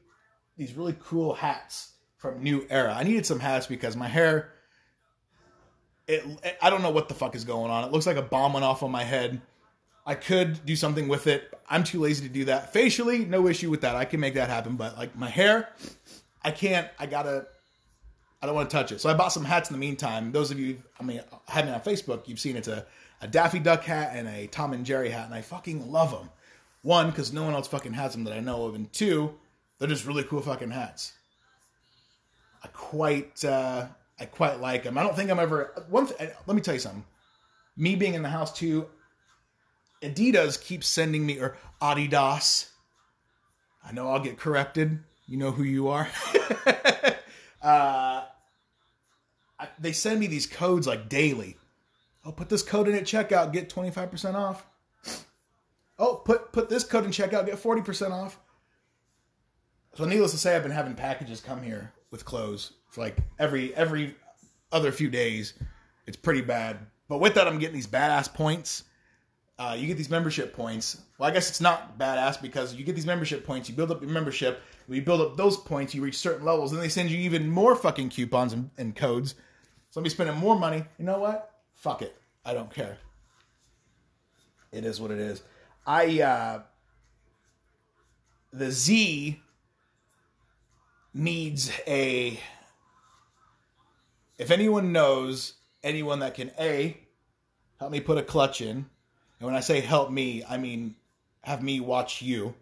these 0.56 0.74
really 0.74 0.96
cool 1.04 1.34
hats 1.34 1.92
from 2.18 2.42
New 2.42 2.66
Era. 2.70 2.94
I 2.96 3.02
needed 3.02 3.26
some 3.26 3.40
hats 3.40 3.66
because 3.66 3.96
my 3.96 4.08
hair. 4.08 4.52
It, 6.08 6.24
it 6.44 6.58
I 6.62 6.70
don't 6.70 6.82
know 6.82 6.90
what 6.90 7.08
the 7.08 7.14
fuck 7.14 7.34
is 7.34 7.44
going 7.44 7.70
on. 7.70 7.84
It 7.84 7.92
looks 7.92 8.06
like 8.06 8.16
a 8.16 8.22
bomb 8.22 8.52
went 8.52 8.64
off 8.64 8.82
on 8.82 8.90
my 8.90 9.04
head. 9.04 9.40
I 10.04 10.14
could 10.14 10.64
do 10.64 10.76
something 10.76 11.08
with 11.08 11.26
it. 11.26 11.52
I'm 11.68 11.82
too 11.82 12.00
lazy 12.00 12.28
to 12.28 12.32
do 12.32 12.44
that. 12.44 12.72
Facially, 12.72 13.24
no 13.24 13.48
issue 13.48 13.70
with 13.70 13.80
that. 13.80 13.96
I 13.96 14.04
can 14.04 14.20
make 14.20 14.34
that 14.34 14.48
happen. 14.48 14.76
But 14.76 14.96
like 14.96 15.16
my 15.16 15.28
hair, 15.28 15.68
I 16.42 16.52
can't. 16.52 16.88
I 16.98 17.06
gotta. 17.06 17.46
I 18.40 18.46
don't 18.46 18.54
want 18.54 18.70
to 18.70 18.76
touch 18.76 18.92
it. 18.92 19.00
So 19.00 19.10
I 19.10 19.14
bought 19.14 19.32
some 19.32 19.44
hats 19.44 19.70
in 19.70 19.74
the 19.74 19.80
meantime. 19.80 20.30
Those 20.30 20.50
of 20.50 20.60
you, 20.60 20.76
I 21.00 21.02
mean, 21.02 21.22
had 21.48 21.66
me 21.66 21.72
on 21.72 21.80
Facebook, 21.80 22.28
you've 22.28 22.38
seen 22.38 22.56
it's 22.56 22.68
a, 22.68 22.84
a 23.20 23.26
Daffy 23.26 23.58
Duck 23.58 23.82
hat 23.82 24.12
and 24.14 24.28
a 24.28 24.46
Tom 24.46 24.72
and 24.74 24.84
Jerry 24.84 25.08
hat, 25.08 25.24
and 25.24 25.34
I 25.34 25.40
fucking 25.40 25.90
love 25.90 26.10
them. 26.10 26.30
One, 26.82 27.10
because 27.10 27.32
no 27.32 27.42
one 27.42 27.54
else 27.54 27.66
fucking 27.66 27.94
has 27.94 28.12
them 28.12 28.24
that 28.24 28.34
I 28.34 28.40
know 28.40 28.66
of, 28.66 28.74
and 28.74 28.92
two, 28.92 29.34
they're 29.78 29.88
just 29.88 30.06
really 30.06 30.22
cool 30.22 30.42
fucking 30.42 30.70
hats. 30.70 31.14
I 32.62 32.68
quite, 32.68 33.44
uh, 33.44 33.86
I 34.18 34.24
quite 34.24 34.60
like 34.60 34.84
them. 34.84 34.96
I 34.96 35.02
don't 35.02 35.14
think 35.14 35.30
I'm 35.30 35.38
ever. 35.38 35.84
One, 35.88 36.06
th- 36.06 36.30
let 36.46 36.54
me 36.54 36.62
tell 36.62 36.74
you 36.74 36.80
something. 36.80 37.04
Me 37.76 37.94
being 37.96 38.14
in 38.14 38.22
the 38.22 38.28
house 38.28 38.56
too, 38.56 38.86
Adidas 40.02 40.60
keeps 40.60 40.86
sending 40.86 41.26
me 41.26 41.38
or 41.38 41.56
Adidas. 41.82 42.70
I 43.84 43.92
know 43.92 44.08
I'll 44.08 44.20
get 44.20 44.38
corrected. 44.38 44.98
You 45.26 45.36
know 45.36 45.50
who 45.50 45.64
you 45.64 45.88
are. 45.88 46.08
uh, 47.62 48.24
I, 49.58 49.68
they 49.78 49.92
send 49.92 50.20
me 50.20 50.26
these 50.26 50.46
codes 50.46 50.86
like 50.86 51.08
daily. 51.08 51.56
Oh, 52.24 52.32
put 52.32 52.48
this 52.48 52.62
code 52.62 52.88
in 52.88 52.94
at 52.94 53.04
checkout, 53.04 53.52
get 53.52 53.68
twenty 53.68 53.90
five 53.90 54.10
percent 54.10 54.36
off. 54.36 54.66
Oh, 55.98 56.16
put 56.16 56.52
put 56.52 56.68
this 56.68 56.84
code 56.84 57.04
in 57.04 57.10
checkout, 57.10 57.46
get 57.46 57.58
forty 57.58 57.82
percent 57.82 58.12
off. 58.12 58.38
So, 59.94 60.04
needless 60.04 60.32
to 60.32 60.38
say, 60.38 60.54
I've 60.54 60.62
been 60.62 60.72
having 60.72 60.94
packages 60.94 61.40
come 61.40 61.62
here 61.62 61.92
with 62.10 62.26
clothes 62.26 62.72
like 62.98 63.16
every 63.38 63.74
every 63.74 64.14
other 64.72 64.92
few 64.92 65.08
days. 65.08 65.54
It's 66.06 66.16
pretty 66.16 66.42
bad. 66.42 66.78
But 67.08 67.18
with 67.18 67.34
that, 67.34 67.46
I'm 67.46 67.58
getting 67.58 67.74
these 67.74 67.86
badass 67.86 68.32
points 68.32 68.84
uh, 69.58 69.74
you 69.78 69.86
get 69.86 69.96
these 69.96 70.10
membership 70.10 70.54
points. 70.54 71.00
Well, 71.18 71.28
I 71.28 71.32
guess 71.32 71.48
it's 71.48 71.62
not 71.62 71.98
badass 71.98 72.42
because 72.42 72.74
you 72.74 72.84
get 72.84 72.94
these 72.94 73.06
membership 73.06 73.46
points. 73.46 73.68
You 73.68 73.74
build 73.74 73.90
up 73.90 74.02
your 74.02 74.10
membership. 74.10 74.60
When 74.86 74.96
you 74.96 75.02
build 75.02 75.22
up 75.22 75.36
those 75.36 75.56
points, 75.56 75.94
you 75.94 76.02
reach 76.02 76.18
certain 76.18 76.44
levels, 76.44 76.72
and 76.72 76.82
they 76.82 76.90
send 76.90 77.10
you 77.10 77.18
even 77.20 77.48
more 77.48 77.74
fucking 77.74 78.10
coupons 78.10 78.52
and, 78.52 78.70
and 78.76 78.94
codes. 78.94 79.34
So 79.90 79.98
I'm 79.98 80.04
be 80.04 80.10
spending 80.10 80.36
more 80.36 80.58
money. 80.58 80.84
You 80.98 81.06
know 81.06 81.18
what? 81.18 81.50
Fuck 81.74 82.02
it. 82.02 82.14
I 82.44 82.52
don't 82.52 82.72
care. 82.72 82.98
It 84.72 84.84
is 84.84 85.00
what 85.00 85.10
it 85.10 85.18
is. 85.18 85.42
I 85.86 86.20
uh, 86.20 86.62
the 88.52 88.70
Z 88.70 89.40
needs 91.14 91.72
a. 91.86 92.38
If 94.38 94.50
anyone 94.50 94.92
knows 94.92 95.54
anyone 95.82 96.20
that 96.20 96.34
can 96.34 96.50
a 96.58 96.96
help 97.78 97.92
me 97.92 98.00
put 98.00 98.18
a 98.18 98.22
clutch 98.22 98.60
in 98.60 98.86
and 99.38 99.46
when 99.46 99.54
I 99.54 99.60
say 99.60 99.80
help 99.80 100.10
me, 100.10 100.44
I 100.48 100.56
mean 100.56 100.94
have 101.42 101.62
me 101.62 101.80
watch 101.80 102.22
you 102.22 102.54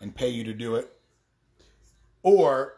and 0.00 0.14
pay 0.14 0.28
you 0.28 0.44
to 0.44 0.54
do 0.54 0.76
it. 0.76 0.90
Or 2.22 2.74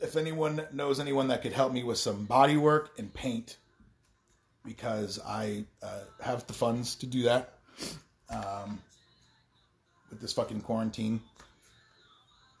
if 0.00 0.16
anyone 0.16 0.66
knows 0.72 1.00
anyone 1.00 1.28
that 1.28 1.42
could 1.42 1.52
help 1.52 1.72
me 1.72 1.84
with 1.84 1.98
some 1.98 2.24
body 2.24 2.56
work 2.56 2.90
and 2.98 3.12
paint, 3.12 3.56
because 4.64 5.20
I 5.24 5.64
uh, 5.82 6.00
have 6.20 6.46
the 6.46 6.52
funds 6.52 6.96
to 6.96 7.06
do 7.06 7.22
that 7.22 7.54
um, 8.28 8.82
with 10.10 10.20
this 10.20 10.32
fucking 10.32 10.62
quarantine. 10.62 11.20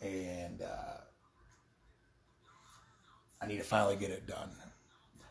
And 0.00 0.62
uh, 0.62 1.00
I 3.40 3.46
need 3.46 3.58
to 3.58 3.64
finally 3.64 3.96
get 3.96 4.10
it 4.10 4.26
done. 4.26 4.50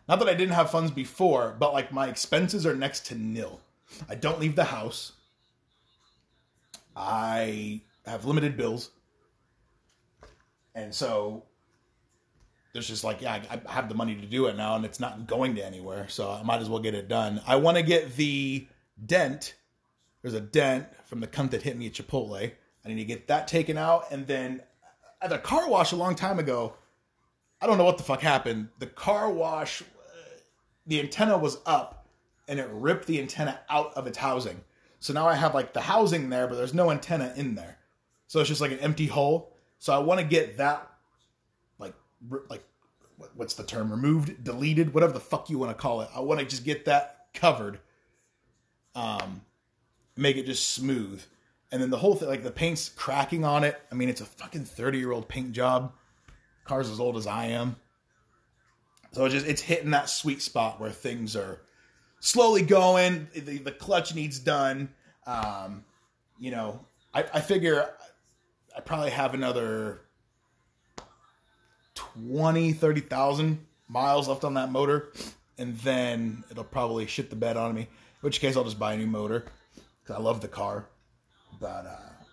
Not 0.08 0.20
that 0.20 0.28
I 0.28 0.36
didn't 0.36 0.54
have 0.54 0.70
funds 0.70 0.92
before, 0.92 1.56
but 1.60 1.74
like 1.74 1.92
my 1.92 2.08
expenses 2.08 2.66
are 2.66 2.76
next 2.76 3.08
to 3.08 3.16
nil. 3.16 3.60
I 4.08 4.16
don't 4.16 4.40
leave 4.40 4.56
the 4.56 4.64
house. 4.64 5.14
I 6.96 7.82
have 8.06 8.26
limited 8.26 8.56
bills. 8.56 8.92
And 10.76 10.94
so 10.94 11.44
there's 12.74 12.88
just 12.88 13.04
like, 13.04 13.22
yeah, 13.22 13.42
I, 13.50 13.72
have 13.72 13.90
the 13.90 13.96
money 13.96 14.16
to 14.16 14.26
do 14.26 14.48
it 14.48 14.58
now 14.58 14.76
and 14.76 14.86
it's 14.86 15.00
not 15.00 15.28
going 15.28 15.56
to 15.56 15.66
anywhere. 15.66 16.08
So 16.10 16.30
I 16.30 16.44
might 16.44 16.62
as 16.62 16.70
well 16.70 16.80
get 16.80 16.94
it 16.94 17.08
done. 17.08 17.42
I 17.48 17.56
want 17.56 17.78
to 17.78 17.84
get 17.84 18.16
the 18.16 18.68
dent. 19.04 19.56
There's 20.22 20.34
a 20.34 20.42
dent 20.42 20.88
from 21.06 21.20
the 21.20 21.28
cunt 21.28 21.52
that 21.52 21.62
hit 21.62 21.78
me 21.78 21.88
at 21.88 21.94
Chipotle. 21.94 22.52
I 22.86 22.88
need 22.88 22.96
to 22.96 23.06
get 23.06 23.28
that 23.28 23.48
taken 23.48 23.78
out. 23.78 24.12
And 24.12 24.28
then 24.28 24.62
at 25.22 25.30
the 25.30 25.38
car 25.38 25.70
wash 25.70 25.92
a 25.92 25.96
long 25.96 26.16
time 26.16 26.38
ago, 26.38 26.76
I 27.62 27.68
don't 27.68 27.78
know 27.78 27.86
what 27.86 27.98
the 27.98 28.04
fuck 28.04 28.22
happened. 28.22 28.70
The 28.80 28.88
car 28.88 29.30
wash, 29.32 29.82
uh, 29.82 29.86
the 30.86 31.00
antenna 31.00 31.38
was 31.38 31.58
up 31.66 32.08
and 32.48 32.60
it 32.60 32.70
ripped 32.72 33.08
the 33.08 33.20
antenna 33.20 33.60
out 33.70 33.94
of 33.96 34.08
its 34.08 34.18
housing. 34.18 34.62
So 35.00 35.14
now 35.14 35.28
I 35.28 35.36
have 35.36 35.54
like 35.54 35.74
the 35.74 35.82
housing 35.82 36.30
there, 36.30 36.48
but 36.48 36.56
there's 36.56 36.74
no 36.74 36.92
antenna 36.92 37.34
in 37.36 37.56
there. 37.56 37.78
So 38.28 38.40
it's 38.40 38.50
just 38.50 38.62
like 38.62 38.72
an 38.72 38.80
empty 38.80 39.08
hole. 39.08 39.54
So 39.80 39.94
I 39.94 40.00
want 40.00 40.20
to 40.20 40.26
get 40.26 40.58
that 40.58 40.90
like 41.80 41.94
like 42.50 42.64
what's 43.36 43.54
the 43.54 43.64
term 43.64 43.92
removed, 43.92 44.44
deleted, 44.44 44.94
whatever 44.94 45.14
the 45.14 45.20
fuck 45.20 45.50
you 45.50 45.58
want 45.58 45.72
to 45.72 45.82
call 45.82 46.02
it. 46.02 46.10
I 46.16 46.20
want 46.22 46.40
to 46.40 46.46
just 46.46 46.66
get 46.66 46.86
that 46.86 47.28
covered. 47.34 47.80
Um 48.94 49.42
make 50.18 50.38
it 50.38 50.46
just 50.46 50.72
smooth. 50.72 51.22
And 51.72 51.82
then 51.82 51.90
the 51.90 51.98
whole 51.98 52.16
thing 52.16 52.30
like 52.30 52.44
the 52.44 52.52
paint's 52.52 52.90
cracking 52.90 53.44
on 53.44 53.64
it. 53.64 53.80
I 53.92 53.96
mean, 53.96 54.10
it's 54.10 54.22
a 54.22 54.26
fucking 54.26 54.64
30-year-old 54.64 55.28
paint 55.28 55.52
job. 55.52 55.94
Car's 56.66 56.90
as 56.90 57.00
old 57.00 57.16
as 57.16 57.28
I 57.28 57.48
am. 57.48 57.76
So 59.14 59.24
it's 59.26 59.34
just 59.34 59.48
it's 59.48 59.62
hitting 59.62 59.92
that 59.92 60.10
sweet 60.10 60.42
spot 60.42 60.80
where 60.80 60.92
things 60.92 61.36
are 61.36 61.62
slowly 62.20 62.64
going. 62.64 63.28
The, 63.34 63.60
the 63.60 63.72
clutch 63.72 64.14
needs 64.14 64.40
done. 64.40 64.90
Um, 65.26 65.86
you 66.38 66.52
know, 66.52 66.86
I, 67.14 67.24
I 67.34 67.40
figure 67.40 67.90
I 68.76 68.82
probably 68.82 69.12
have 69.12 69.34
another 69.34 70.02
20, 71.96 72.74
30,000 72.74 73.66
miles 73.88 74.28
left 74.28 74.44
on 74.44 74.56
that 74.56 74.72
motor. 74.72 75.14
And 75.58 75.78
then 75.80 76.44
it'll 76.52 76.66
probably 76.66 77.06
shit 77.08 77.30
the 77.30 77.36
bed 77.38 77.56
on 77.56 77.74
me. 77.74 77.82
In 77.82 77.88
which 78.20 78.42
case, 78.42 78.58
I'll 78.58 78.66
just 78.66 78.80
buy 78.80 78.94
a 78.94 78.98
new 78.98 79.08
motor 79.08 79.46
because 80.04 80.20
I 80.20 80.22
love 80.22 80.42
the 80.42 80.50
car. 80.50 80.88
But 81.62 81.86
uh, 81.86 82.24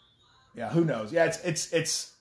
yeah, 0.57 0.71
who 0.71 0.85
knows? 0.85 1.13
Yeah, 1.13 1.27
it's 1.27 1.39
it's 1.45 1.73
it's 1.73 2.12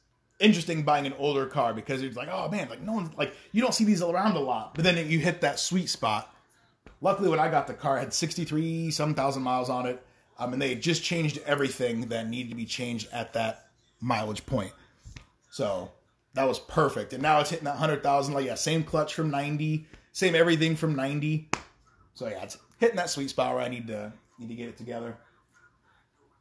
interesting 0.41 0.83
buying 0.83 1.05
an 1.05 1.13
older 1.17 1.45
car 1.45 1.73
because 1.73 2.01
it's 2.01 2.17
like, 2.17 2.29
oh 2.31 2.49
man, 2.49 2.69
like 2.69 2.81
no 2.81 2.93
one 2.93 3.11
like 3.17 3.33
you 3.51 3.61
don't 3.61 3.73
see 3.73 3.83
these 3.83 4.01
around 4.01 4.35
a 4.35 4.39
lot. 4.39 4.75
But 4.75 4.83
then 4.83 5.09
you 5.09 5.19
hit 5.19 5.41
that 5.41 5.59
sweet 5.59 5.89
spot. 5.89 6.33
Luckily, 6.99 7.29
when 7.29 7.39
I 7.39 7.49
got 7.49 7.67
the 7.67 7.73
car, 7.73 7.97
had 7.97 8.13
63 8.13 8.91
some 8.91 9.13
thousand 9.13 9.43
miles 9.43 9.69
on 9.69 9.85
it. 9.85 10.05
Um, 10.37 10.53
and 10.53 10.61
they 10.61 10.75
just 10.75 11.03
changed 11.03 11.39
everything 11.45 12.07
that 12.09 12.27
needed 12.27 12.49
to 12.49 12.55
be 12.55 12.65
changed 12.65 13.07
at 13.11 13.33
that 13.33 13.67
mileage 13.99 14.45
point. 14.45 14.71
So 15.51 15.91
that 16.33 16.47
was 16.47 16.59
perfect. 16.59 17.13
And 17.13 17.21
now 17.21 17.39
it's 17.39 17.49
hitting 17.49 17.65
that 17.65 17.71
100,000. 17.71 18.33
Like, 18.33 18.45
yeah, 18.45 18.55
same 18.55 18.83
clutch 18.83 19.13
from 19.13 19.29
90, 19.29 19.85
same 20.13 20.33
everything 20.33 20.75
from 20.75 20.95
90. 20.95 21.49
So 22.13 22.27
yeah, 22.27 22.43
it's 22.43 22.57
hitting 22.79 22.95
that 22.95 23.09
sweet 23.09 23.29
spot 23.29 23.53
where 23.53 23.63
I 23.63 23.67
need 23.67 23.87
to 23.87 24.11
need 24.39 24.47
to 24.47 24.55
get 24.55 24.69
it 24.69 24.77
together. 24.77 25.17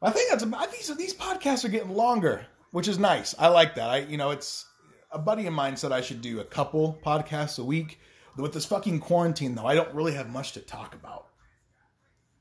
I 0.02 0.10
think 0.10 0.30
that's 0.30 0.44
I 0.44 0.66
think 0.66 0.98
these 0.98 1.14
podcasts 1.14 1.64
are 1.64 1.68
getting 1.68 1.94
longer, 1.94 2.46
which 2.70 2.88
is 2.88 2.98
nice. 2.98 3.34
I 3.38 3.48
like 3.48 3.74
that. 3.76 3.90
I 3.90 3.98
you 3.98 4.16
know 4.16 4.30
it's 4.30 4.66
a 5.10 5.18
buddy 5.18 5.46
of 5.46 5.52
mine 5.52 5.76
said 5.76 5.92
I 5.92 6.00
should 6.00 6.20
do 6.20 6.40
a 6.40 6.44
couple 6.44 6.98
podcasts 7.04 7.58
a 7.58 7.64
week. 7.64 8.00
With 8.36 8.54
this 8.54 8.64
fucking 8.64 9.00
quarantine 9.00 9.54
though, 9.54 9.66
I 9.66 9.74
don't 9.74 9.94
really 9.94 10.14
have 10.14 10.30
much 10.30 10.52
to 10.52 10.60
talk 10.60 10.94
about. 10.94 11.26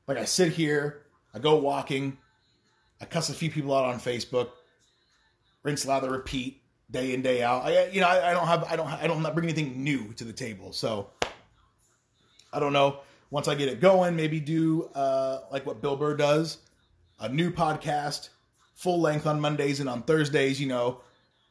Like 0.06 0.18
I 0.18 0.24
sit 0.24 0.52
here, 0.52 1.02
I 1.34 1.38
go 1.38 1.56
walking, 1.56 2.18
I 3.00 3.04
cuss 3.04 3.28
a 3.28 3.34
few 3.34 3.50
people 3.50 3.74
out 3.74 3.84
on 3.84 3.98
Facebook, 3.98 4.50
rinse, 5.62 5.86
lather, 5.86 6.10
repeat, 6.10 6.62
day 6.90 7.14
in 7.14 7.22
day 7.22 7.42
out. 7.42 7.64
I 7.64 7.88
you 7.88 8.00
know 8.00 8.08
I, 8.08 8.30
I 8.30 8.32
don't 8.32 8.46
have 8.46 8.64
I 8.64 8.76
don't 8.76 8.88
I 8.88 9.06
don't 9.06 9.22
bring 9.34 9.44
anything 9.44 9.82
new 9.82 10.12
to 10.14 10.24
the 10.24 10.32
table. 10.32 10.72
So 10.72 11.10
I 12.52 12.60
don't 12.60 12.72
know. 12.72 13.00
Once 13.30 13.46
I 13.46 13.54
get 13.54 13.68
it 13.68 13.80
going, 13.80 14.16
maybe 14.16 14.40
do 14.40 14.90
uh, 14.94 15.42
like 15.52 15.64
what 15.64 15.80
Bill 15.80 15.96
Burr 15.96 16.16
does, 16.16 16.58
a 17.20 17.28
new 17.28 17.52
podcast, 17.52 18.30
full 18.80 19.00
length 19.00 19.26
on 19.26 19.40
Mondays 19.40 19.80
and 19.80 19.88
on 19.88 20.02
Thursdays. 20.02 20.60
You 20.60 20.68
know, 20.68 21.00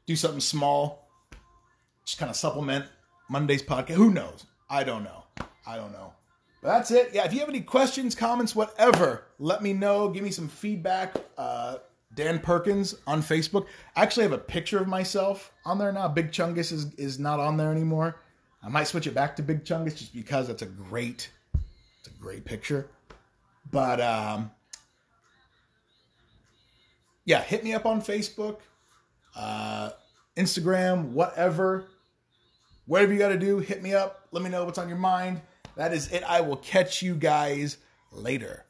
do 0.06 0.16
something 0.16 0.40
small, 0.40 1.08
just 2.06 2.18
kind 2.18 2.30
of 2.30 2.36
supplement 2.36 2.86
Monday's 3.30 3.64
podcast. 3.64 3.96
Who 3.96 4.10
knows? 4.12 4.46
I 4.70 4.84
don't 4.84 5.04
know. 5.04 5.24
I 5.66 5.78
don't 5.78 5.92
know. 5.92 6.14
But 6.62 6.70
that's 6.70 6.92
it. 6.92 7.12
Yeah, 7.14 7.26
if 7.26 7.34
you 7.34 7.40
have 7.40 7.50
any 7.50 7.62
questions, 7.62 8.16
comments, 8.16 8.56
whatever, 8.56 9.24
let 9.38 9.62
me 9.64 9.72
know. 9.74 10.10
Give 10.10 10.24
me 10.24 10.32
some 10.32 10.48
feedback. 10.50 11.16
Uh, 11.38 11.78
Dan 12.16 12.40
Perkins 12.40 12.96
on 13.06 13.22
Facebook. 13.22 13.68
I 13.96 14.02
actually 14.02 14.24
have 14.24 14.34
a 14.34 14.40
picture 14.40 14.80
of 14.80 14.88
myself 14.88 15.54
on 15.64 15.78
there 15.78 15.92
now. 15.92 16.08
Big 16.08 16.32
Chungus 16.32 16.72
is, 16.72 16.94
is 16.96 17.20
not 17.20 17.40
on 17.40 17.56
there 17.56 17.72
anymore. 17.72 18.20
I 18.64 18.68
might 18.68 18.86
switch 18.88 19.08
it 19.08 19.14
back 19.14 19.36
to 19.38 19.44
Big 19.44 19.64
Chungus 19.64 19.96
just 19.96 20.14
because 20.14 20.50
it's 20.50 20.64
a 20.64 20.66
great, 20.66 21.30
it's 21.54 22.08
a 22.08 22.22
great 22.22 22.44
picture. 22.44 22.90
But 23.72 24.02
um, 24.02 24.52
yeah, 27.30 27.44
hit 27.44 27.64
me 27.64 27.76
up 27.76 27.86
on 27.86 28.02
Facebook, 28.02 28.58
uh, 29.36 29.92
Instagram, 30.36 31.12
whatever. 31.12 31.86
Whatever 32.88 33.14
you 33.14 33.20
got 33.20 33.28
to 33.28 33.38
do, 33.38 33.60
hit 33.60 33.84
me 33.84 33.94
up. 33.94 34.28
Let 34.32 34.44
me 34.44 34.50
know 34.50 34.66
what's 34.66 34.80
on 34.80 34.90
your 34.90 34.98
mind. 34.98 35.40
That 35.76 35.94
is 35.94 36.12
it. 36.12 36.24
I 36.24 36.42
will 36.42 36.56
catch 36.56 37.04
you 37.04 37.14
guys 37.14 37.78
later. 38.12 38.66